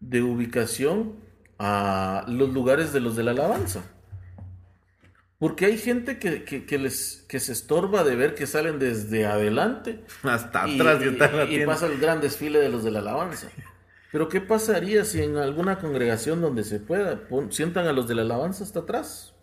de 0.00 0.22
ubicación 0.22 1.27
a 1.58 2.24
los 2.28 2.52
lugares 2.52 2.92
de 2.92 3.00
los 3.00 3.16
de 3.16 3.24
la 3.24 3.32
alabanza. 3.32 3.82
Porque 5.38 5.66
hay 5.66 5.78
gente 5.78 6.18
que, 6.18 6.78
les, 6.78 7.24
que 7.28 7.38
se 7.38 7.52
estorba 7.52 8.02
de 8.02 8.16
ver 8.16 8.34
que 8.34 8.46
salen 8.46 8.80
desde 8.80 9.24
adelante 9.24 10.04
hasta 10.24 10.64
atrás 10.64 11.00
y, 11.48 11.64
pasa 11.64 11.86
el 11.86 11.98
gran 11.98 12.20
desfile 12.20 12.58
de 12.58 12.68
los 12.68 12.82
de 12.82 12.90
la 12.90 12.98
alabanza. 12.98 13.48
Pero 14.10 14.28
¿qué 14.28 14.40
pasaría 14.40 15.04
si 15.04 15.22
en 15.22 15.36
alguna 15.36 15.78
congregación 15.78 16.40
donde 16.40 16.64
se 16.64 16.80
pueda 16.80 17.20
sientan 17.50 17.86
a 17.86 17.92
los 17.92 18.08
de 18.08 18.16
la 18.16 18.22
alabanza 18.22 18.64
hasta 18.64 18.80
atrás? 18.80 19.34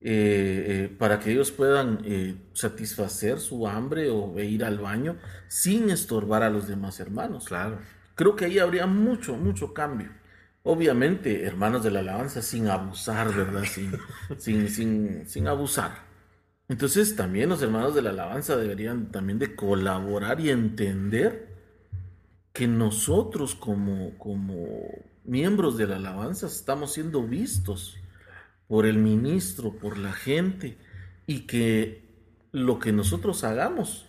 Eh, 0.00 0.64
eh, 0.68 0.96
para 0.96 1.18
que 1.18 1.32
ellos 1.32 1.50
puedan 1.50 2.00
eh, 2.04 2.36
satisfacer 2.52 3.40
su 3.40 3.66
hambre 3.66 4.10
o 4.10 4.38
ir 4.38 4.64
al 4.64 4.78
baño 4.78 5.16
sin 5.48 5.90
estorbar 5.90 6.44
a 6.44 6.50
los 6.50 6.68
demás 6.68 7.00
hermanos. 7.00 7.46
Claro. 7.46 7.80
Creo 8.14 8.36
que 8.36 8.44
ahí 8.44 8.60
habría 8.60 8.86
mucho, 8.86 9.36
mucho 9.36 9.74
cambio. 9.74 10.10
Obviamente, 10.64 11.44
hermanos 11.44 11.82
de 11.82 11.90
la 11.90 12.00
alabanza, 12.00 12.42
sin 12.42 12.68
abusar, 12.68 13.34
¿verdad? 13.34 13.64
Sin, 14.38 14.68
sin, 14.68 15.26
sin, 15.26 15.48
abusar. 15.48 16.06
Entonces, 16.68 17.16
también 17.16 17.48
los 17.48 17.62
hermanos 17.62 17.94
de 17.94 18.02
la 18.02 18.10
alabanza 18.10 18.56
deberían 18.56 19.10
también 19.10 19.38
de 19.38 19.54
colaborar 19.54 20.40
y 20.40 20.50
entender 20.50 21.48
que 22.52 22.66
nosotros 22.66 23.54
como, 23.54 24.18
como 24.18 24.66
miembros 25.24 25.78
de 25.78 25.86
la 25.86 25.96
alabanza 25.96 26.46
estamos 26.46 26.92
siendo 26.92 27.22
vistos 27.22 27.96
por 28.66 28.84
el 28.84 28.98
ministro, 28.98 29.72
por 29.72 29.96
la 29.96 30.12
gente, 30.12 30.76
y 31.26 31.40
que 31.40 32.02
lo 32.52 32.78
que 32.78 32.92
nosotros 32.92 33.44
hagamos 33.44 34.06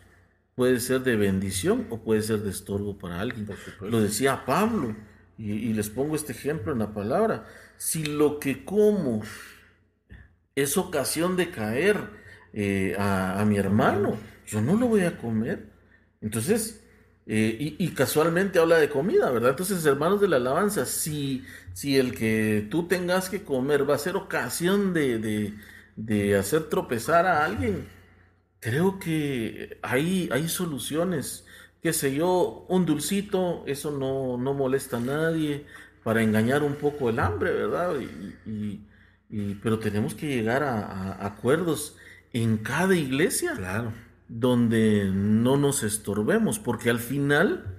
puede 0.55 0.79
ser 0.81 1.03
de 1.03 1.15
bendición 1.15 1.87
o 1.89 1.99
puede 1.99 2.21
ser 2.21 2.39
de 2.39 2.49
estorbo 2.49 2.97
para 2.97 3.21
alguien. 3.21 3.47
Lo 3.81 4.01
decía 4.01 4.45
Pablo 4.45 4.95
y, 5.39 5.73
les 5.73 5.89
pongo 5.89 6.17
este 6.17 6.33
ejemplo 6.33 6.73
en 6.73 6.79
la 6.79 6.93
palabra. 6.93 7.45
Si 7.77 8.03
lo 8.03 8.39
que 8.39 8.65
como 8.65 9.21
es 10.53 10.77
ocasión 10.77 11.37
de 11.37 11.49
caer 11.49 11.97
eh, 12.51 12.95
a, 12.99 13.43
mi 13.47 13.57
hermano, 13.57 14.17
yo 14.45 14.61
no 14.61 14.75
lo 14.75 14.87
voy 14.87 15.01
a 15.01 15.17
comer. 15.17 15.69
Entonces, 16.19 16.83
eh, 17.25 17.75
y, 17.79 17.87
casualmente 17.91 18.59
habla 18.59 18.79
de 18.79 18.89
comida, 18.89 19.31
¿verdad? 19.31 19.51
Entonces, 19.51 19.85
hermanos 19.85 20.19
de 20.19 20.27
la 20.27 20.35
alabanza, 20.37 20.85
si, 20.85 21.45
si 21.73 21.97
el 21.97 22.13
que 22.13 22.67
tú 22.69 22.87
tengas 22.87 23.29
que 23.29 23.43
comer 23.43 23.89
va 23.89 23.95
a 23.95 23.99
ser 23.99 24.17
ocasión 24.17 24.93
de, 24.93 25.53
de, 25.95 26.37
hacer 26.37 26.63
tropezar 26.67 27.25
a 27.25 27.45
alguien, 27.45 27.87
creo 28.59 28.99
que 28.99 29.79
hay, 29.83 30.27
hay 30.33 30.49
soluciones. 30.49 31.45
Qué 31.81 31.93
sé 31.93 32.13
yo, 32.13 32.65
un 32.67 32.85
dulcito, 32.85 33.63
eso 33.65 33.91
no, 33.91 34.37
no 34.37 34.53
molesta 34.53 34.97
a 34.97 34.99
nadie 34.99 35.65
para 36.03 36.21
engañar 36.21 36.63
un 36.63 36.75
poco 36.75 37.09
el 37.09 37.19
hambre, 37.19 37.53
¿verdad? 37.53 37.95
Y, 38.45 38.81
pero 39.61 39.79
tenemos 39.79 40.15
que 40.15 40.27
llegar 40.27 40.63
a, 40.63 41.25
acuerdos 41.25 41.95
en 42.33 42.57
cada 42.57 42.95
iglesia. 42.95 43.53
Claro. 43.55 43.93
Donde 44.27 45.09
no 45.13 45.57
nos 45.57 45.83
estorbemos, 45.83 46.59
porque 46.59 46.89
al 46.89 46.99
final 46.99 47.77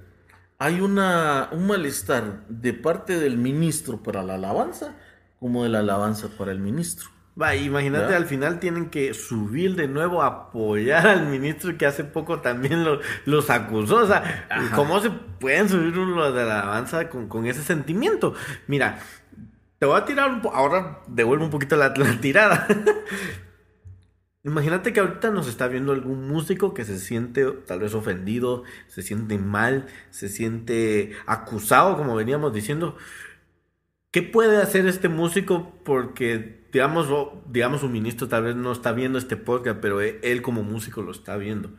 hay 0.59 0.81
una, 0.81 1.49
un 1.53 1.67
malestar 1.67 2.47
de 2.49 2.73
parte 2.73 3.19
del 3.19 3.37
ministro 3.37 4.03
para 4.03 4.23
la 4.23 4.35
alabanza 4.35 4.97
como 5.41 5.65
de 5.65 5.71
la 5.71 5.79
alabanza 5.81 6.29
para 6.37 6.53
el 6.53 6.59
ministro. 6.61 7.09
Va, 7.41 7.55
imagínate, 7.55 8.15
al 8.15 8.27
final 8.27 8.61
tienen 8.61 8.91
que 8.91 9.15
subir 9.15 9.75
de 9.75 9.89
nuevo 9.89 10.23
a 10.23 10.27
apoyar 10.27 11.07
al 11.07 11.27
ministro 11.27 11.79
que 11.79 11.87
hace 11.87 12.05
poco 12.05 12.41
también 12.41 12.85
los 13.25 13.51
acusó. 13.51 13.97
O 13.97 14.07
sea, 14.07 14.47
¿cómo 14.75 15.01
se 15.01 15.11
pueden 15.11 15.69
subir 15.69 15.97
los 15.97 16.35
de 16.35 16.45
la 16.45 16.61
alabanza 16.61 17.09
con, 17.09 17.29
con 17.29 17.47
ese 17.47 17.63
sentimiento? 17.63 18.35
Mira, 18.67 18.99
te 19.81 19.87
voy 19.87 19.99
a 19.99 20.05
tirar, 20.05 20.43
ahora 20.53 21.01
devuelvo 21.07 21.47
un 21.47 21.51
poquito 21.51 21.75
la, 21.75 21.95
tirada. 22.21 22.69
Imagínate 24.45 24.93
que 24.93 25.01
ahorita 25.01 25.31
nos 25.31 25.49
está 25.49 25.69
viendo 25.69 25.93
algún 25.93 26.29
músico 26.29 26.75
que 26.75 26.85
se 26.85 26.99
siente 26.99 27.47
tal 27.67 27.81
vez 27.81 27.95
ofendido, 27.95 28.65
se 28.89 29.01
siente 29.01 29.39
mal, 29.39 29.87
se 30.11 30.29
siente 30.29 31.13
acusado, 31.25 31.97
como 31.97 32.15
veníamos 32.15 32.53
diciendo. 32.53 32.99
¿Qué 34.11 34.23
puede 34.23 34.57
hacer 34.61 34.87
este 34.87 35.09
músico? 35.09 35.73
Porque, 35.85 36.65
digamos, 36.73 37.09
digamos, 37.47 37.83
un 37.85 37.93
ministro 37.93 38.29
tal 38.29 38.43
vez 38.43 38.57
no 38.57 38.73
está 38.73 38.93
viendo 38.93 39.19
este 39.19 39.37
podcast, 39.37 39.79
pero 39.81 40.01
él 40.01 40.43
como 40.43 40.65
músico 40.65 41.03
lo 41.03 41.13
está 41.13 41.37
viendo. 41.37 41.71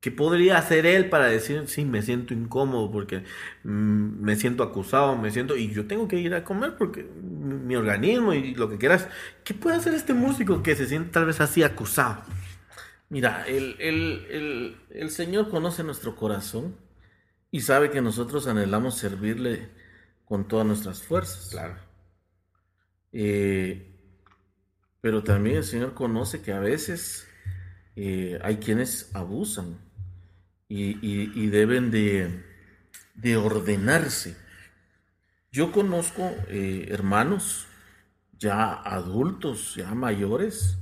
¿Qué 0.00 0.10
podría 0.10 0.58
hacer 0.58 0.86
él 0.86 1.10
para 1.10 1.26
decir, 1.26 1.68
sí, 1.68 1.84
me 1.84 2.02
siento 2.02 2.34
incómodo 2.34 2.90
porque 2.90 3.24
mm, 3.64 4.20
me 4.24 4.34
siento 4.36 4.62
acusado, 4.64 5.16
me 5.16 5.30
siento, 5.30 5.56
y 5.56 5.70
yo 5.72 5.86
tengo 5.86 6.08
que 6.08 6.18
ir 6.18 6.34
a 6.34 6.42
comer 6.42 6.76
porque 6.76 7.04
mi 7.04 7.76
organismo 7.76 8.32
y 8.34 8.54
lo 8.54 8.68
que 8.68 8.78
quieras. 8.78 9.08
¿Qué 9.44 9.54
puede 9.54 9.76
hacer 9.76 9.94
este 9.94 10.14
músico 10.14 10.62
que 10.62 10.74
se 10.74 10.86
siente 10.86 11.10
tal 11.10 11.26
vez 11.26 11.40
así 11.40 11.62
acusado? 11.62 12.22
Mira, 13.10 13.44
el, 13.46 13.76
el 14.90 15.10
Señor 15.10 15.50
conoce 15.50 15.84
nuestro 15.84 16.16
corazón 16.16 16.76
y 17.50 17.60
sabe 17.60 17.90
que 17.90 18.00
nosotros 18.00 18.46
anhelamos 18.46 18.96
servirle 18.96 19.68
con 20.32 20.48
todas 20.48 20.66
nuestras 20.66 21.02
fuerzas. 21.02 21.48
Claro. 21.50 21.76
Eh, 23.12 24.00
pero 25.02 25.22
también 25.22 25.58
el 25.58 25.64
Señor 25.64 25.92
conoce 25.92 26.40
que 26.40 26.54
a 26.54 26.58
veces 26.58 27.28
eh, 27.96 28.40
hay 28.42 28.56
quienes 28.56 29.14
abusan 29.14 29.76
y, 30.70 31.48
deben 31.48 31.90
de, 31.90 33.36
ordenarse. 33.36 34.34
Yo 35.50 35.70
conozco 35.70 36.34
eh, 36.48 36.86
hermanos 36.88 37.66
ya 38.38 38.72
adultos, 38.72 39.74
ya 39.74 39.94
mayores, 39.94 40.78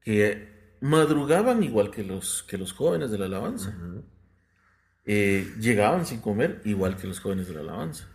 que 0.00 0.76
madrugaban 0.80 1.62
igual 1.62 1.90
que 1.90 2.04
los, 2.04 2.42
que 2.44 2.56
los 2.56 2.72
jóvenes 2.72 3.10
de 3.10 3.18
la 3.18 3.26
alabanza. 3.26 3.76
Eh, 5.04 5.46
llegaban 5.60 6.06
sin 6.06 6.22
comer 6.22 6.62
igual 6.64 6.96
que 6.96 7.06
los 7.06 7.20
jóvenes 7.20 7.48
de 7.48 7.52
la 7.52 7.60
alabanza. 7.60 8.08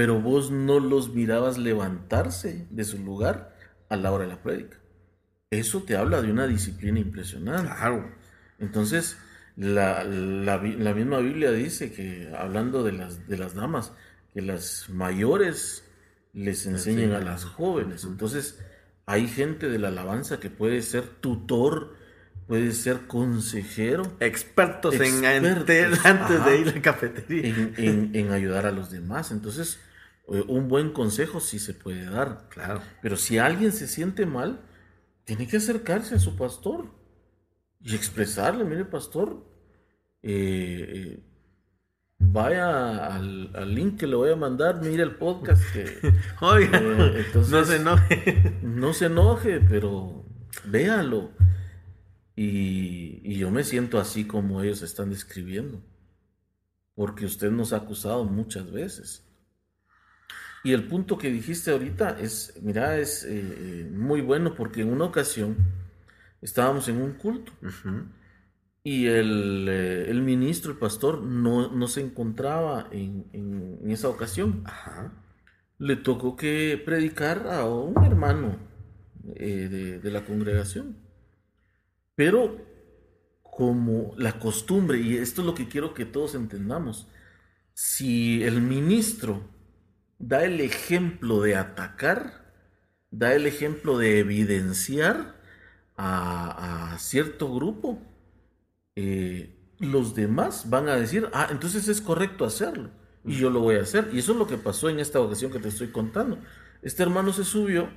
Pero 0.00 0.18
vos 0.18 0.50
no 0.50 0.80
los 0.80 1.12
mirabas 1.12 1.58
levantarse 1.58 2.66
de 2.70 2.84
su 2.84 2.96
lugar 2.96 3.54
a 3.90 3.96
la 3.96 4.10
hora 4.10 4.24
de 4.24 4.30
la 4.30 4.42
prédica. 4.42 4.78
Eso 5.50 5.82
te 5.82 5.94
habla 5.94 6.22
de 6.22 6.32
una 6.32 6.46
disciplina 6.46 6.98
impresionante. 6.98 7.70
Claro. 7.70 8.10
Entonces, 8.58 9.18
la, 9.56 10.02
la, 10.02 10.56
misma 10.56 11.18
Biblia 11.18 11.50
dice 11.50 11.92
que, 11.92 12.32
hablando 12.34 12.82
de 12.82 12.92
las, 12.92 13.28
de 13.28 13.36
las 13.36 13.54
damas, 13.54 13.92
que 14.32 14.40
las 14.40 14.88
mayores 14.88 15.84
les 16.32 16.64
enseñen 16.64 17.12
a 17.12 17.20
las 17.20 17.44
jóvenes. 17.44 18.04
Entonces, 18.04 18.58
hay 19.04 19.28
gente 19.28 19.68
de 19.68 19.78
la 19.78 19.88
alabanza 19.88 20.40
que 20.40 20.48
puede 20.48 20.80
ser 20.80 21.08
tutor, 21.08 21.94
puede 22.46 22.72
ser 22.72 23.06
consejero. 23.06 24.16
Expertos, 24.18 24.94
en 24.94 25.26
antes, 25.26 25.66
de 25.66 26.58
ir 26.58 26.68
a 26.70 26.72
la 26.72 26.80
cafetería. 26.80 27.54
En, 27.76 28.12
en, 28.14 28.32
ayudar 28.32 28.64
a 28.64 28.72
los 28.72 28.90
demás. 28.90 29.30
Entonces, 29.30 29.78
un 30.30 30.68
buen 30.68 30.92
consejo 30.92 31.40
sí 31.40 31.58
se 31.58 31.74
puede 31.74 32.04
dar. 32.04 32.48
Claro. 32.50 32.82
Pero 33.02 33.16
si 33.16 33.38
alguien 33.38 33.72
se 33.72 33.88
siente 33.88 34.26
mal, 34.26 34.60
tiene 35.24 35.46
que 35.46 35.58
acercarse 35.58 36.14
a 36.14 36.18
su 36.18 36.36
pastor 36.36 36.86
y 37.80 37.94
expresarle, 37.94 38.64
mire 38.64 38.84
pastor, 38.84 39.46
eh, 40.22 40.86
eh, 40.88 41.24
vaya 42.18 43.14
al, 43.14 43.74
link 43.74 43.98
que 43.98 44.06
le 44.06 44.16
voy 44.16 44.30
a 44.30 44.36
mandar, 44.36 44.80
mire 44.82 45.02
el 45.02 45.16
podcast. 45.16 45.62
Que, 45.72 45.86
Oiga, 46.40 46.80
eh, 46.82 47.26
no 47.34 47.64
se 47.64 47.76
enoje. 47.76 48.58
No 48.62 48.92
se 48.92 49.06
enoje, 49.06 49.60
pero 49.60 50.24
véalo. 50.64 51.30
Y, 52.36 53.20
y, 53.24 53.38
yo 53.38 53.50
me 53.50 53.64
siento 53.64 53.98
así 53.98 54.26
como 54.26 54.62
ellos 54.62 54.82
están 54.82 55.10
describiendo. 55.10 55.82
Porque 56.94 57.24
usted 57.24 57.50
nos 57.50 57.72
ha 57.72 57.78
acusado 57.78 58.24
muchas 58.24 58.70
veces. 58.70 59.29
Y 60.62 60.72
el 60.72 60.86
punto 60.88 61.16
que 61.16 61.30
dijiste 61.30 61.70
ahorita 61.70 62.18
es, 62.20 62.58
mira, 62.62 62.98
es 62.98 63.26
muy 63.90 64.20
bueno 64.20 64.54
porque 64.54 64.82
en 64.82 64.92
una 64.92 65.06
ocasión 65.06 65.56
estábamos 66.42 66.88
en 66.88 67.00
un 67.00 67.12
culto. 67.12 67.52
Y 68.82 69.06
eh, 69.06 69.20
el, 70.08 70.22
ministro, 70.22 70.72
el 70.72 70.78
pastor, 70.78 71.22
no, 71.22 71.86
se 71.88 72.00
encontraba 72.00 72.88
en, 72.90 73.80
esa 73.88 74.08
ocasión. 74.08 74.64
Le 75.78 75.96
tocó 75.96 76.36
que 76.36 76.80
predicar 76.84 77.46
a 77.48 77.66
un 77.66 78.04
hermano 78.04 78.56
eh, 79.36 79.98
de, 80.02 80.10
la 80.10 80.24
congregación. 80.24 80.96
Pero 82.14 82.58
como 83.42 84.14
la 84.16 84.38
costumbre, 84.38 85.00
y 85.00 85.16
esto 85.16 85.42
es 85.42 85.46
lo 85.46 85.54
que 85.54 85.68
quiero 85.68 85.92
que 85.92 86.06
todos 86.06 86.34
entendamos, 86.34 87.08
si 87.74 88.42
el 88.42 88.62
ministro 88.62 89.42
da 90.20 90.44
el 90.44 90.60
ejemplo 90.60 91.42
de 91.42 91.56
atacar, 91.56 92.52
da 93.10 93.34
el 93.34 93.46
ejemplo 93.46 93.98
de 93.98 94.20
evidenciar 94.20 95.40
a 95.96 96.96
cierto 96.98 97.52
grupo, 97.52 98.00
eh, 98.96 99.56
los 99.78 100.14
demás 100.14 100.68
van 100.68 100.88
a 100.88 100.96
decir, 100.96 101.28
ah, 101.32 101.48
entonces 101.50 101.88
es 101.88 102.02
correcto 102.02 102.44
hacerlo. 102.44 102.90
Y 103.24 103.36
yo 103.36 103.50
lo 103.50 103.60
voy 103.60 103.76
a 103.76 103.82
hacer. 103.82 104.10
Y 104.12 104.18
eso 104.18 104.32
es 104.32 104.38
lo 104.38 104.46
que 104.46 104.58
pasó 104.58 104.88
en 104.88 104.98
esta 104.98 105.20
ocasión 105.20 105.50
que 105.50 105.58
te 105.58 105.68
estoy 105.68 105.88
contando. 105.88 106.38
Este 106.82 107.02
hermano 107.02 107.32
se 107.32 107.44
subió 107.44 107.88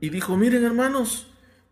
y 0.00 0.08
dijo, 0.10 0.36
miren 0.36 0.64
hermanos, 0.64 1.28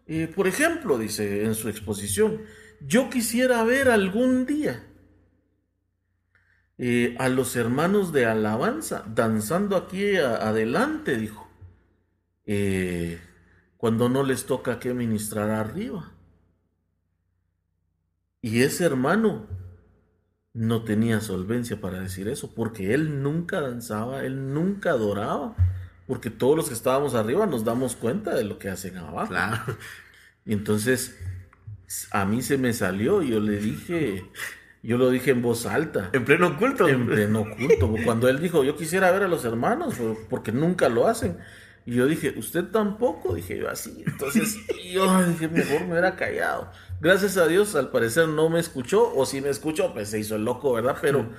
eh, 0.06 0.30
por 0.32 0.46
ejemplo, 0.48 0.98
dice 0.98 1.44
en 1.44 1.54
su 1.54 1.68
exposición, 1.68 2.42
yo 2.80 3.10
quisiera 3.10 3.62
ver 3.62 3.88
algún 3.88 4.46
día 4.46 4.84
eh, 6.78 7.14
a 7.18 7.28
los 7.28 7.56
hermanos 7.56 8.12
de 8.12 8.26
alabanza 8.26 9.04
danzando 9.14 9.76
aquí 9.76 10.16
adelante, 10.16 11.16
dijo, 11.16 11.48
cuando 13.76 14.08
no 14.08 14.22
les 14.22 14.46
toca 14.46 14.78
que 14.78 14.94
ministrar 14.94 15.50
arriba. 15.50 16.12
Y 18.40 18.62
ese 18.62 18.84
hermano 18.84 19.46
no 20.52 20.84
tenía 20.84 21.20
solvencia 21.20 21.80
para 21.80 22.00
decir 22.00 22.28
eso, 22.28 22.54
porque 22.54 22.92
él 22.94 23.22
nunca 23.22 23.60
danzaba, 23.60 24.24
él 24.24 24.52
nunca 24.52 24.90
adoraba, 24.90 25.54
porque 26.06 26.30
todos 26.30 26.56
los 26.56 26.68
que 26.68 26.74
estábamos 26.74 27.14
arriba 27.14 27.46
nos 27.46 27.64
damos 27.64 27.96
cuenta 27.96 28.34
de 28.34 28.44
lo 28.44 28.58
que 28.58 28.68
hacen 28.68 28.98
abajo. 28.98 29.28
Claro. 29.28 29.76
Y 30.44 30.52
entonces 30.52 31.16
a 32.10 32.24
mí 32.24 32.42
se 32.42 32.58
me 32.58 32.72
salió, 32.72 33.22
y 33.22 33.30
yo 33.30 33.40
le 33.40 33.58
dije, 33.58 34.30
yo 34.82 34.98
lo 34.98 35.10
dije 35.10 35.30
en 35.30 35.42
voz 35.42 35.66
alta. 35.66 36.10
En 36.12 36.24
pleno 36.24 36.56
culto. 36.58 36.88
En 36.88 37.06
pleno 37.06 37.46
culto. 37.56 37.94
Cuando 38.04 38.28
él 38.28 38.40
dijo, 38.40 38.64
yo 38.64 38.76
quisiera 38.76 39.12
ver 39.12 39.22
a 39.22 39.28
los 39.28 39.44
hermanos, 39.44 39.94
porque 40.28 40.50
nunca 40.50 40.88
lo 40.88 41.06
hacen. 41.06 41.38
Y 41.86 41.94
yo 41.94 42.06
dije, 42.06 42.34
¿usted 42.36 42.64
tampoco? 42.66 43.34
Dije 43.34 43.58
yo 43.58 43.68
así. 43.68 44.02
Entonces 44.06 44.56
yo 44.92 45.24
dije, 45.24 45.48
mejor 45.48 45.82
me 45.82 45.92
hubiera 45.92 46.16
callado. 46.16 46.70
Gracias 47.00 47.36
a 47.36 47.46
Dios, 47.46 47.74
al 47.74 47.90
parecer 47.90 48.28
no 48.28 48.48
me 48.48 48.60
escuchó, 48.60 49.12
o 49.14 49.26
si 49.26 49.40
me 49.40 49.48
escuchó, 49.48 49.92
pues 49.92 50.08
se 50.08 50.18
hizo 50.18 50.36
el 50.36 50.44
loco, 50.44 50.72
¿verdad? 50.72 50.96
Pero 51.00 51.30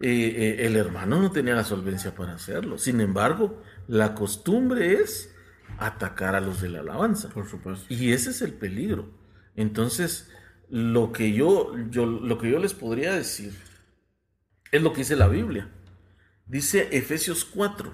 eh, 0.00 0.34
eh, 0.60 0.66
el 0.66 0.76
hermano 0.76 1.20
no 1.20 1.32
tenía 1.32 1.54
la 1.54 1.64
solvencia 1.64 2.14
para 2.14 2.34
hacerlo. 2.34 2.78
Sin 2.78 3.00
embargo, 3.00 3.62
la 3.88 4.14
costumbre 4.14 4.94
es 4.94 5.34
atacar 5.78 6.34
a 6.34 6.40
los 6.40 6.60
de 6.60 6.68
la 6.68 6.80
alabanza. 6.80 7.28
Por 7.30 7.48
supuesto. 7.48 7.86
Y 7.88 8.12
ese 8.12 8.30
es 8.30 8.42
el 8.42 8.52
peligro. 8.52 9.08
Entonces, 9.56 10.30
lo 10.68 11.12
que 11.12 11.32
yo, 11.32 11.74
yo, 11.90 12.06
lo 12.06 12.38
que 12.38 12.50
yo 12.50 12.58
les 12.58 12.74
podría 12.74 13.14
decir 13.14 13.52
es 14.72 14.82
lo 14.82 14.92
que 14.92 14.98
dice 14.98 15.16
la 15.16 15.28
Biblia. 15.28 15.70
Dice 16.46 16.88
Efesios 16.92 17.44
4, 17.44 17.92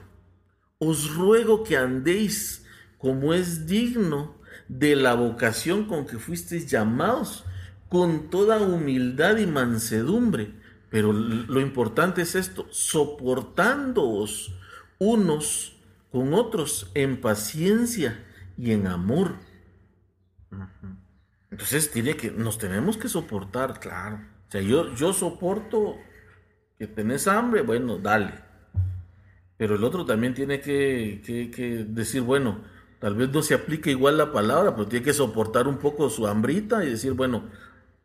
os 0.79 1.15
ruego 1.15 1.65
que 1.65 1.77
andéis 1.77 2.67
como 2.99 3.35
es 3.35 3.67
digno 3.67 4.37
de 4.69 4.97
la 4.97 5.15
vocación 5.15 5.87
con 5.87 6.07
que 6.07 6.19
fuisteis 6.19 6.67
llamados, 6.71 7.45
con 7.89 8.31
toda 8.31 8.61
humildad 8.61 9.39
y 9.39 9.47
mansedumbre. 9.47 10.55
Pero 10.91 11.13
lo 11.13 11.61
importante 11.61 12.23
es 12.23 12.35
esto, 12.35 12.67
soportándoos 12.71 14.55
unos 14.99 15.77
con 16.11 16.35
otros 16.35 16.91
en 16.95 17.21
paciencia 17.21 18.25
y 18.59 18.73
en 18.73 18.87
amor. 18.87 19.37
Entonces 21.53 21.91
tiene 21.91 22.17
que, 22.17 22.31
nos 22.31 22.57
tenemos 22.57 22.97
que 22.97 23.09
soportar, 23.09 23.79
claro. 23.79 24.17
O 24.49 24.51
sea, 24.51 24.62
yo, 24.62 24.95
yo 24.95 25.12
soporto 25.12 25.99
que 26.79 26.87
tenés 26.87 27.29
hambre, 27.29 27.61
bueno, 27.61 27.99
dale. 27.99 28.33
Pero 29.59 29.77
el 29.77 29.85
otro 29.85 30.07
también 30.07 30.33
tiene 30.33 30.61
que, 30.61 31.21
que, 31.23 31.85
decir, 31.87 32.23
bueno, 32.23 32.62
tal 32.99 33.17
vez 33.17 33.31
no 33.31 33.43
se 33.43 33.53
aplique 33.53 33.91
igual 33.91 34.17
la 34.17 34.33
palabra, 34.33 34.75
pero 34.75 34.88
tiene 34.88 35.05
que 35.05 35.12
soportar 35.12 35.69
un 35.69 35.77
poco 35.77 36.09
su 36.09 36.27
hambrita 36.27 36.85
y 36.85 36.88
decir, 36.88 37.12
bueno, 37.12 37.45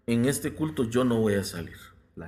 en 0.05 0.25
este 0.25 0.51
culto 0.51 0.83
yo 0.83 1.05
no 1.05 1.21
voy 1.21 1.35
a 1.35 1.45
salir. 1.45 1.77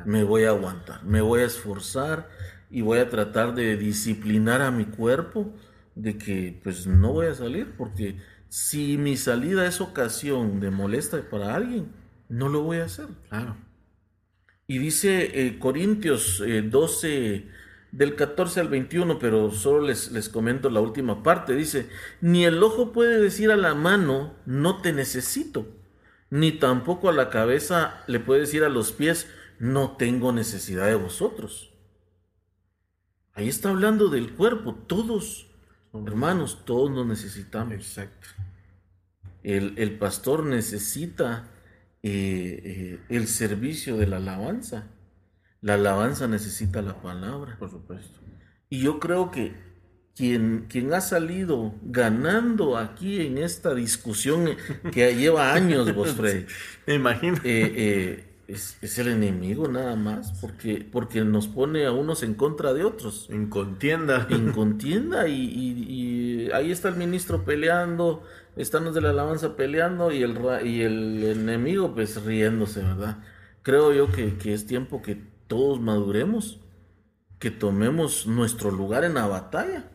Me 0.05 0.23
voy 0.23 0.45
a 0.45 0.49
aguantar, 0.49 1.03
me 1.03 1.19
voy 1.19 1.41
a 1.41 1.45
esforzar 1.45 2.29
y 2.69 2.81
voy 2.81 2.99
a 2.99 3.09
tratar 3.09 3.55
de 3.55 3.75
disciplinar 3.75 4.61
a 4.61 4.71
mi 4.71 4.85
cuerpo 4.85 5.51
de 5.95 6.17
que 6.17 6.59
pues 6.63 6.87
no 6.87 7.11
voy 7.11 7.25
a 7.25 7.33
salir 7.33 7.73
porque 7.77 8.17
si 8.49 8.97
mi 8.97 9.15
salida 9.15 9.65
es 9.67 9.79
ocasión 9.79 10.59
de 10.59 10.71
molesta 10.71 11.21
para 11.29 11.55
alguien, 11.55 11.93
no 12.27 12.49
lo 12.49 12.63
voy 12.63 12.77
a 12.77 12.85
hacer. 12.85 13.07
Claro. 13.29 13.55
Y 14.67 14.77
dice 14.77 15.47
eh, 15.47 15.59
Corintios 15.59 16.43
12, 16.69 17.35
eh, 17.35 17.49
del 17.91 18.15
14 18.15 18.59
al 18.59 18.67
21, 18.67 19.17
pero 19.17 19.51
solo 19.51 19.87
les, 19.87 20.11
les 20.11 20.29
comento 20.29 20.69
la 20.69 20.81
última 20.81 21.23
parte. 21.23 21.55
Dice, 21.55 21.89
ni 22.21 22.45
el 22.45 22.61
ojo 22.61 22.91
puede 22.91 23.19
decir 23.19 23.51
a 23.51 23.57
la 23.57 23.73
mano, 23.73 24.35
no 24.45 24.81
te 24.81 24.93
necesito, 24.93 25.67
ni 26.29 26.51
tampoco 26.51 27.09
a 27.09 27.13
la 27.13 27.29
cabeza 27.29 28.03
le 28.07 28.19
puede 28.19 28.41
decir 28.41 28.63
a 28.63 28.69
los 28.69 28.91
pies, 28.91 29.27
no 29.59 29.95
tengo 29.97 30.31
necesidad 30.31 30.85
de 30.85 30.95
vosotros. 30.95 31.71
Ahí 33.33 33.47
está 33.47 33.69
hablando 33.69 34.09
del 34.09 34.33
cuerpo, 34.33 34.75
todos, 34.75 35.48
hermanos, 35.93 36.63
todos 36.65 36.91
nos 36.91 37.05
necesitamos. 37.05 37.73
Exacto. 37.73 38.27
El, 39.43 39.97
pastor 39.97 40.45
necesita 40.45 41.49
eh, 42.03 42.61
eh, 42.63 42.99
el 43.09 43.27
servicio 43.27 43.97
de 43.97 44.07
la 44.07 44.17
alabanza. 44.17 44.87
La 45.61 45.75
alabanza 45.75 46.27
necesita 46.27 46.81
la 46.81 47.01
palabra. 47.01 47.57
Por 47.57 47.71
supuesto. 47.71 48.19
Y 48.69 48.81
yo 48.81 48.99
creo 48.99 49.31
que 49.31 49.53
quien, 50.15 50.65
quien 50.69 50.93
ha 50.93 51.01
salido 51.01 51.73
ganando 51.81 52.77
aquí 52.77 53.21
en 53.21 53.37
esta 53.37 53.73
discusión 53.73 54.49
que 54.91 55.15
lleva 55.15 55.53
años, 55.53 55.93
vos, 55.95 56.13
Freddy. 56.15 56.45
Me 56.85 56.95
imagino. 56.95 57.37
Eh, 57.43 58.28
es, 58.49 58.99
el 58.99 59.07
enemigo 59.07 59.67
nada 59.67 59.95
más, 59.95 60.33
porque, 60.41 60.87
porque 60.91 61.21
nos 61.23 61.47
pone 61.47 61.85
a 61.85 61.91
unos 61.91 62.23
en 62.23 62.33
contra 62.33 62.73
de 62.73 62.83
otros. 62.83 63.27
En 63.29 63.49
contienda. 63.49 64.27
En 64.39 64.51
contienda 64.51 65.27
y, 65.27 66.49
ahí 66.53 66.71
está 66.71 66.89
el 66.89 66.95
ministro 66.95 67.43
peleando, 67.45 68.23
están 68.55 68.85
los 68.85 68.95
de 68.95 69.01
la 69.01 69.11
alabanza 69.11 69.55
peleando 69.55 70.11
y 70.11 70.23
el, 70.23 70.39
y 70.65 70.81
el 70.81 71.23
enemigo 71.23 71.93
pues 71.93 72.23
riéndose, 72.23 72.81
¿verdad? 72.81 73.17
Creo 73.61 73.93
yo 73.93 74.11
que, 74.11 74.37
que 74.37 74.53
es 74.53 74.65
tiempo 74.65 75.01
que 75.01 75.21
todos 75.47 75.79
maduremos, 75.79 76.59
que 77.37 77.51
tomemos 77.51 78.25
nuestro 78.25 78.71
lugar 78.71 79.03
en 79.03 79.15
la 79.15 79.27
batalla 79.27 79.89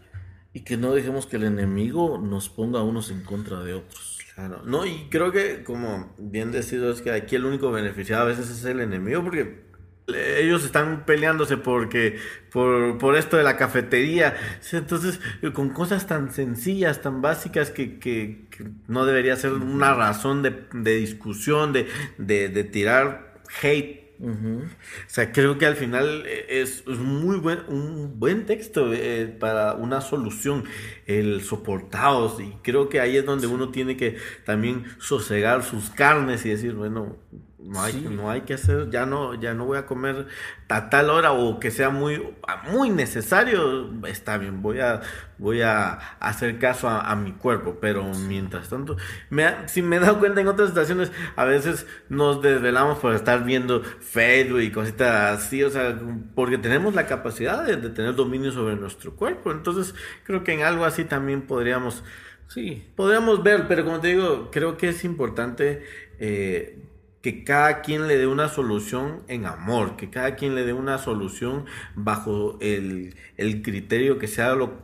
y 0.55 0.61
que 0.61 0.77
no 0.77 0.95
dejemos 0.95 1.27
que 1.27 1.37
el 1.37 1.45
enemigo 1.45 2.19
nos 2.19 2.49
ponga 2.49 2.83
unos 2.83 3.11
en 3.11 3.23
contra 3.25 3.63
de 3.63 3.75
otros. 3.75 4.19
Claro, 4.35 4.63
no, 4.65 4.87
y 4.87 5.09
creo 5.11 5.31
que, 5.33 5.63
como 5.63 6.15
bien 6.17 6.53
decido, 6.53 6.91
es 6.91 7.03
que 7.03 7.11
aquí 7.11 7.37
el 7.37 7.45
único 7.45 7.71
beneficiado 7.71 8.23
a 8.23 8.27
veces 8.27 8.49
es 8.49 8.65
el 8.65 8.81
enemigo, 8.81 9.23
porque 9.23 9.65
ellos 10.07 10.65
están 10.65 11.05
peleándose 11.07 11.57
porque 11.57 12.19
por, 12.53 12.99
por 12.99 13.17
esto 13.17 13.37
de 13.37 13.43
la 13.43 13.57
cafetería. 13.57 14.37
Entonces, 14.73 15.21
con 15.53 15.71
cosas 15.71 16.07
tan 16.07 16.33
sencillas, 16.33 17.03
tan 17.03 17.21
básicas 17.21 17.71
que, 17.71 17.99
que, 17.99 18.47
no 18.87 19.07
debería 19.07 19.37
ser 19.37 19.53
una 19.53 19.95
razón 19.95 20.43
de, 20.43 20.67
de 20.73 20.97
discusión, 20.97 21.73
de, 21.73 21.89
de, 22.19 22.49
de 22.49 22.65
tirar 22.65 23.41
hate 23.63 24.04
o 24.21 25.09
sea, 25.09 25.33
creo 25.33 25.59
que 25.59 25.67
al 25.67 25.77
final 25.77 26.25
eh, 26.27 26.47
es, 26.49 26.87
muy 26.87 27.37
buen, 27.39 27.61
un 27.69 28.19
buen 28.19 28.47
texto 28.47 28.93
eh, 28.93 29.27
para 29.27 29.75
una 29.75 30.01
solución, 30.01 30.65
el 31.07 31.43
soportados. 31.43 32.41
Y 32.41 32.57
creo 32.63 32.89
que 32.89 33.01
ahí 33.01 33.17
es 33.17 33.27
donde 33.27 33.47
uno 33.47 33.71
tiene 33.71 33.97
que 33.97 34.17
también 34.45 34.85
sosegar 34.99 35.63
sus 35.65 35.91
carnes 35.91 36.47
y 36.47 36.51
decir, 36.51 36.75
bueno, 36.75 37.17
no 37.65 37.83
hay, 37.83 37.95
no 38.11 38.31
hay 38.31 38.43
que 38.43 38.55
hacer, 38.55 38.91
ya 38.91 39.07
no, 39.07 39.35
ya 39.35 39.55
no 39.55 39.65
voy 39.65 39.79
a 39.79 39.87
comer 39.87 40.27
a 40.69 40.91
tal 40.91 41.09
hora 41.09 41.33
o 41.33 41.59
que 41.59 41.71
sea 41.71 41.89
muy, 41.89 42.23
muy 42.71 42.91
necesario, 42.91 43.91
está 44.07 44.37
bien, 44.39 44.61
voy 44.61 44.81
a, 44.81 45.01
voy 45.39 45.63
a 45.63 45.93
hacer 46.21 46.59
caso 46.59 46.89
a, 46.89 47.15
mi 47.17 47.33
cuerpo, 47.33 47.79
pero 47.81 48.05
mientras 48.29 48.69
tanto, 48.69 48.97
me, 49.31 49.67
si 49.67 49.83
me 49.83 49.97
he 49.97 50.01
dado 50.01 50.19
cuenta 50.19 50.41
en 50.41 50.49
otras 50.49 50.71
situaciones, 50.71 51.11
a 51.37 51.45
veces 51.45 51.87
nos 52.09 52.43
desvelamos 52.43 52.99
por 52.99 53.15
estar 53.15 53.45
viendo 53.45 53.83
Facebook 53.83 54.61
y 54.61 54.71
cositas 54.71 55.39
así, 55.39 55.63
o 55.63 55.71
sea, 55.71 55.99
porque 56.35 56.59
tenemos 56.59 56.95
la 56.95 57.07
capacidad 57.07 57.65
de, 57.65 57.77
tener 57.91 58.15
dominio 58.15 58.53
sobre 58.53 58.77
nuestro 58.77 59.15
cuerpo, 59.15 59.53
entonces 59.53 59.95
creo 60.25 60.45
que 60.45 60.53
en 60.53 60.63
algo 60.63 60.85
así 60.85 61.05
también 61.05 61.43
podríamos, 61.43 62.05
sí, 62.49 62.91
podríamos 62.95 63.43
ver, 63.43 63.69
pero 63.69 63.85
como 63.85 64.01
te 64.01 64.09
digo, 64.09 64.51
creo 64.51 64.77
que 64.77 64.91
es 64.91 65.05
importante 65.05 65.83
eh, 66.19 66.79
que 67.25 67.43
cada 67.43 67.81
quien 67.81 68.07
le 68.07 68.19
dé 68.19 68.27
una 68.27 68.49
solución 68.49 69.23
en 69.29 69.47
amor, 69.47 69.97
que 69.97 70.11
cada 70.11 70.37
quien 70.37 70.55
le 70.55 70.67
dé 70.67 70.75
una 70.75 70.99
solución 70.99 71.65
bajo 71.95 72.59
el, 72.61 73.15
criterio 73.63 74.19
que 74.19 74.29
sea 74.29 74.55
lo, 74.55 74.83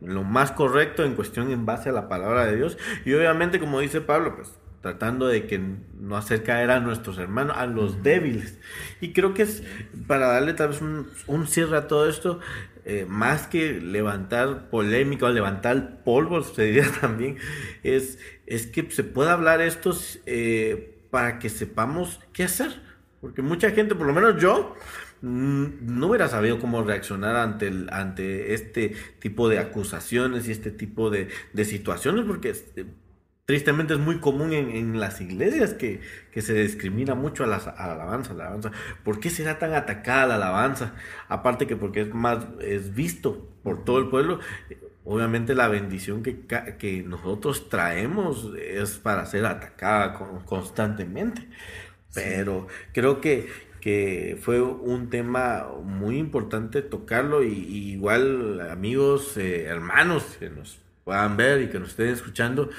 lo, 0.00 0.24
más 0.24 0.52
correcto 0.52 1.04
en 1.04 1.14
cuestión 1.14 1.50
en 1.50 1.66
base 1.66 1.90
a 1.90 1.92
la 1.92 2.08
palabra 2.08 2.46
de 2.46 2.56
Dios. 2.56 2.78
Y 3.04 3.12
obviamente, 3.12 3.60
como 3.60 3.80
dice 3.80 4.00
Pablo, 4.00 4.36
pues 4.36 4.54
tratando 4.80 5.26
de 5.26 5.46
que 5.46 5.60
no 6.00 6.16
hacer 6.16 6.44
caer 6.44 6.70
a 6.70 6.80
nuestros 6.80 7.18
hermanos, 7.18 7.54
a 7.58 7.66
los 7.66 8.02
débiles. 8.02 8.58
Y 9.02 9.12
creo 9.12 9.34
que 9.34 9.42
es 9.42 9.62
para 10.06 10.28
darle 10.28 10.54
tal 10.54 10.68
vez 10.68 10.80
un, 10.80 11.46
cierre 11.46 11.76
a 11.76 11.88
todo 11.88 12.08
esto, 12.08 12.40
eh, 12.86 13.04
más 13.06 13.48
que 13.48 13.82
levantar 13.82 14.70
polémica 14.70 15.26
o 15.26 15.28
levantar 15.28 16.04
polvo, 16.04 16.42
se 16.54 16.62
diría 16.62 16.90
también, 17.02 17.36
es, 17.82 18.18
es 18.46 18.66
que 18.66 18.90
se 18.90 19.04
pueda 19.04 19.34
hablar 19.34 19.60
estos... 19.60 20.20
Eh, 20.24 20.94
para 21.16 21.38
que 21.38 21.48
sepamos 21.48 22.20
qué 22.34 22.44
hacer. 22.44 22.78
Porque 23.22 23.40
mucha 23.40 23.70
gente, 23.70 23.94
por 23.94 24.06
lo 24.06 24.12
menos 24.12 24.38
yo, 24.38 24.74
mm, 25.22 25.64
no 25.80 26.08
hubiera 26.08 26.28
sabido 26.28 26.58
cómo 26.58 26.82
reaccionar 26.82 27.36
ante, 27.36 27.68
el, 27.68 27.88
ante 27.90 28.52
este 28.52 28.94
tipo 29.18 29.48
de 29.48 29.58
acusaciones 29.58 30.46
y 30.46 30.52
este 30.52 30.70
tipo 30.70 31.08
de, 31.08 31.30
situaciones, 31.64 32.26
porque 32.26 32.50
eh, 32.50 32.84
tristemente 33.46 33.94
es 33.94 33.98
muy 33.98 34.20
común 34.20 34.52
en, 34.52 35.00
las 35.00 35.22
iglesias 35.22 35.72
que, 35.72 36.02
se 36.38 36.52
discrimina 36.52 37.14
mucho 37.14 37.44
a 37.44 37.46
la, 37.46 37.56
alabanza, 37.56 38.34
la 38.34 38.48
alabanza. 38.48 38.72
¿Por 39.02 39.18
qué 39.18 39.30
será 39.30 39.58
tan 39.58 39.72
atacada 39.72 40.26
la 40.26 40.34
alabanza? 40.34 40.96
Aparte 41.28 41.66
que 41.66 41.76
porque 41.76 42.02
es 42.02 42.12
más, 42.12 42.44
es 42.60 42.94
visto 42.94 43.48
por 43.62 43.86
todo 43.86 44.00
el 44.00 44.10
pueblo. 44.10 44.40
Obviamente 45.06 45.54
la 45.54 45.68
bendición 45.68 46.24
que, 46.24 46.40
que 46.78 47.02
nosotros 47.04 47.68
traemos 47.68 48.50
es 48.60 48.98
para 48.98 49.24
ser 49.24 49.46
atacada 49.46 50.14
constantemente. 50.44 51.48
Pero 52.12 52.66
creo 52.92 53.20
que, 53.20 53.48
que 53.80 54.36
fue 54.40 54.60
un 54.60 55.08
tema 55.08 55.68
muy 55.84 56.18
importante 56.18 56.82
tocarlo 56.82 57.44
y, 57.44 57.52
igual 57.92 58.60
amigos, 58.68 59.36
eh, 59.36 59.66
hermanos 59.66 60.24
que 60.40 60.50
nos 60.50 60.80
puedan 61.04 61.36
ver 61.36 61.62
y 61.62 61.68
que 61.68 61.78
nos 61.78 61.90
estén 61.90 62.08
escuchando, 62.08 62.70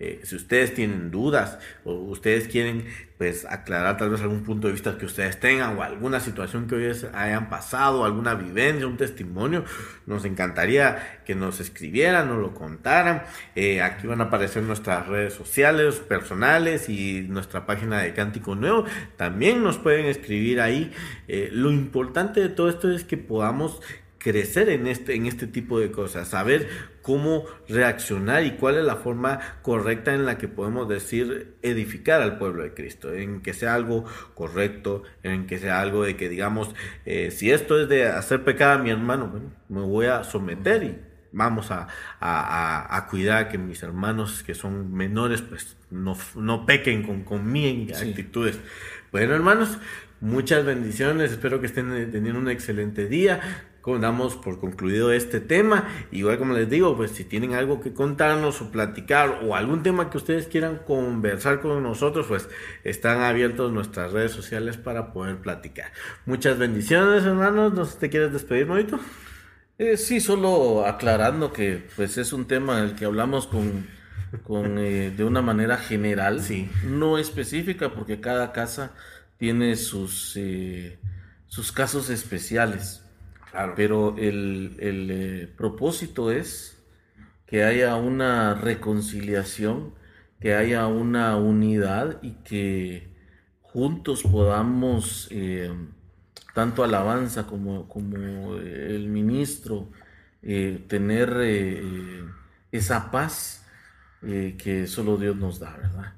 eh, 0.00 0.20
si 0.24 0.34
ustedes 0.34 0.74
tienen 0.74 1.12
dudas 1.12 1.58
o 1.84 1.94
ustedes 1.94 2.48
quieren 2.48 2.84
pues 3.16 3.46
aclarar 3.48 3.96
tal 3.96 4.10
vez 4.10 4.20
algún 4.22 4.42
punto 4.42 4.66
de 4.66 4.72
vista 4.72 4.98
que 4.98 5.06
ustedes 5.06 5.38
tengan 5.38 5.78
o 5.78 5.82
alguna 5.84 6.18
situación 6.18 6.66
que 6.66 6.74
hoy 6.74 6.92
hayan 7.12 7.48
pasado, 7.48 8.04
alguna 8.04 8.34
vivencia, 8.34 8.88
un 8.88 8.96
testimonio, 8.96 9.64
nos 10.06 10.24
encantaría 10.24 11.20
que 11.24 11.36
nos 11.36 11.60
escribieran, 11.60 12.28
nos 12.28 12.38
lo 12.38 12.54
contaran. 12.54 13.22
Eh, 13.54 13.82
aquí 13.82 14.08
van 14.08 14.20
a 14.20 14.24
aparecer 14.24 14.64
nuestras 14.64 15.06
redes 15.06 15.32
sociales 15.32 15.96
personales 16.00 16.88
y 16.88 17.26
nuestra 17.28 17.64
página 17.64 18.00
de 18.00 18.12
Cántico 18.14 18.56
Nuevo. 18.56 18.84
También 19.16 19.62
nos 19.62 19.78
pueden 19.78 20.06
escribir 20.06 20.60
ahí. 20.60 20.92
Eh, 21.28 21.50
lo 21.52 21.70
importante 21.70 22.40
de 22.40 22.48
todo 22.48 22.68
esto 22.68 22.90
es 22.90 23.04
que 23.04 23.16
podamos 23.16 23.80
crecer 24.18 24.70
en 24.70 24.86
este, 24.86 25.14
en 25.14 25.26
este 25.26 25.46
tipo 25.46 25.78
de 25.78 25.92
cosas, 25.92 26.28
saber 26.28 26.66
cómo 27.04 27.44
reaccionar 27.68 28.44
y 28.44 28.52
cuál 28.52 28.78
es 28.78 28.84
la 28.84 28.96
forma 28.96 29.38
correcta 29.60 30.14
en 30.14 30.24
la 30.24 30.38
que 30.38 30.48
podemos 30.48 30.88
decir 30.88 31.54
edificar 31.60 32.22
al 32.22 32.38
pueblo 32.38 32.62
de 32.62 32.72
Cristo, 32.72 33.12
en 33.12 33.42
que 33.42 33.52
sea 33.52 33.74
algo 33.74 34.06
correcto, 34.32 35.02
en 35.22 35.46
que 35.46 35.58
sea 35.58 35.82
algo 35.82 36.02
de 36.02 36.16
que 36.16 36.30
digamos, 36.30 36.74
eh, 37.04 37.30
si 37.30 37.50
esto 37.50 37.78
es 37.78 37.90
de 37.90 38.06
hacer 38.06 38.42
pecado 38.42 38.80
a 38.80 38.82
mi 38.82 38.88
hermano, 38.88 39.28
bueno, 39.28 39.50
me 39.68 39.82
voy 39.82 40.06
a 40.06 40.24
someter 40.24 40.82
y 40.82 40.98
vamos 41.30 41.70
a, 41.70 41.88
a, 42.20 43.06
cuidar 43.10 43.50
que 43.50 43.58
mis 43.58 43.82
hermanos 43.82 44.42
que 44.42 44.54
son 44.54 44.94
menores 44.94 45.42
pues 45.42 45.76
no, 45.90 46.16
no 46.36 46.64
pequen 46.64 47.02
con, 47.02 47.22
con 47.22 47.52
mis 47.52 48.00
actitudes. 48.00 48.58
Bueno 49.12 49.34
hermanos, 49.34 49.76
muchas 50.22 50.64
bendiciones, 50.64 51.32
espero 51.32 51.60
que 51.60 51.66
estén 51.66 52.10
teniendo 52.10 52.40
un 52.40 52.48
excelente 52.48 53.08
día 53.08 53.42
damos 54.00 54.36
por 54.36 54.58
concluido 54.58 55.12
este 55.12 55.40
tema. 55.40 55.88
Igual 56.10 56.38
como 56.38 56.54
les 56.54 56.68
digo, 56.68 56.96
pues 56.96 57.10
si 57.12 57.24
tienen 57.24 57.54
algo 57.54 57.80
que 57.80 57.92
contarnos 57.92 58.60
o 58.62 58.70
platicar 58.70 59.40
o 59.44 59.54
algún 59.54 59.82
tema 59.82 60.10
que 60.10 60.16
ustedes 60.16 60.46
quieran 60.46 60.80
conversar 60.86 61.60
con 61.60 61.82
nosotros, 61.82 62.26
pues 62.26 62.48
están 62.82 63.20
abiertos 63.20 63.72
nuestras 63.72 64.12
redes 64.12 64.32
sociales 64.32 64.76
para 64.76 65.12
poder 65.12 65.36
platicar. 65.38 65.92
Muchas 66.26 66.58
bendiciones, 66.58 67.24
hermanos. 67.24 67.74
¿No 67.74 67.86
te 67.86 68.08
quieres 68.08 68.32
despedir, 68.32 68.66
Moito? 68.66 68.98
Eh, 69.78 69.96
sí, 69.96 70.20
solo 70.20 70.86
aclarando 70.86 71.52
que 71.52 71.82
pues 71.96 72.16
es 72.16 72.32
un 72.32 72.46
tema 72.46 72.80
del 72.80 72.94
que 72.94 73.04
hablamos 73.04 73.46
con, 73.46 73.86
con 74.44 74.78
eh, 74.78 75.10
de 75.10 75.24
una 75.24 75.42
manera 75.42 75.76
general, 75.76 76.42
sí. 76.42 76.70
no 76.84 77.18
específica, 77.18 77.92
porque 77.92 78.20
cada 78.20 78.52
casa 78.52 78.92
tiene 79.36 79.76
sus, 79.76 80.36
eh, 80.36 80.98
sus 81.48 81.72
casos 81.72 82.08
especiales. 82.08 83.03
Pero 83.76 84.16
el, 84.18 84.76
eh, 84.80 85.52
propósito 85.56 86.32
es 86.32 86.82
que 87.46 87.62
haya 87.64 87.94
una 87.96 88.54
reconciliación, 88.54 89.94
que 90.40 90.54
haya 90.54 90.86
una 90.86 91.36
unidad 91.36 92.18
y 92.22 92.32
que 92.42 93.08
juntos 93.62 94.22
podamos, 94.22 95.28
eh, 95.30 95.72
tanto 96.54 96.82
alabanza 96.84 97.46
como, 97.46 97.88
como 97.88 98.56
el 98.56 99.08
ministro, 99.08 99.88
eh, 100.42 100.84
tener 100.88 101.30
esa 102.72 103.10
paz 103.10 103.64
que 104.20 104.86
solo 104.86 105.16
Dios 105.18 105.36
nos 105.36 105.60
da, 105.60 105.76
¿verdad? 105.76 106.14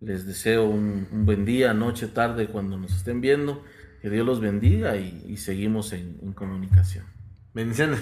Les 0.00 0.26
deseo 0.26 0.66
un 0.66 1.24
buen 1.24 1.44
día, 1.46 1.72
noche, 1.72 2.06
tarde, 2.06 2.48
cuando 2.48 2.76
nos 2.76 2.94
estén 2.94 3.20
viendo 3.20 3.64
que 4.06 4.10
Dios 4.10 4.24
los 4.24 4.38
bendiga 4.38 4.96
y, 4.96 5.36
seguimos 5.36 5.92
en, 5.92 6.20
en 6.22 6.32
comunicación. 6.32 7.04
Bendiciones. 7.52 7.98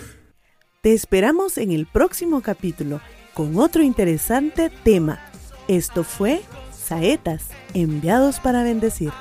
Te 0.82 0.92
esperamos 0.92 1.56
en 1.56 1.72
el 1.72 1.86
próximo 1.86 2.42
capítulo 2.42 3.00
con 3.32 3.58
otro 3.58 3.82
interesante 3.82 4.68
tema. 4.68 5.18
Esto 5.66 6.04
fue 6.04 6.42
Saetas, 6.72 7.48
enviados 7.72 8.38
para 8.38 8.62
bendecir. 8.62 9.12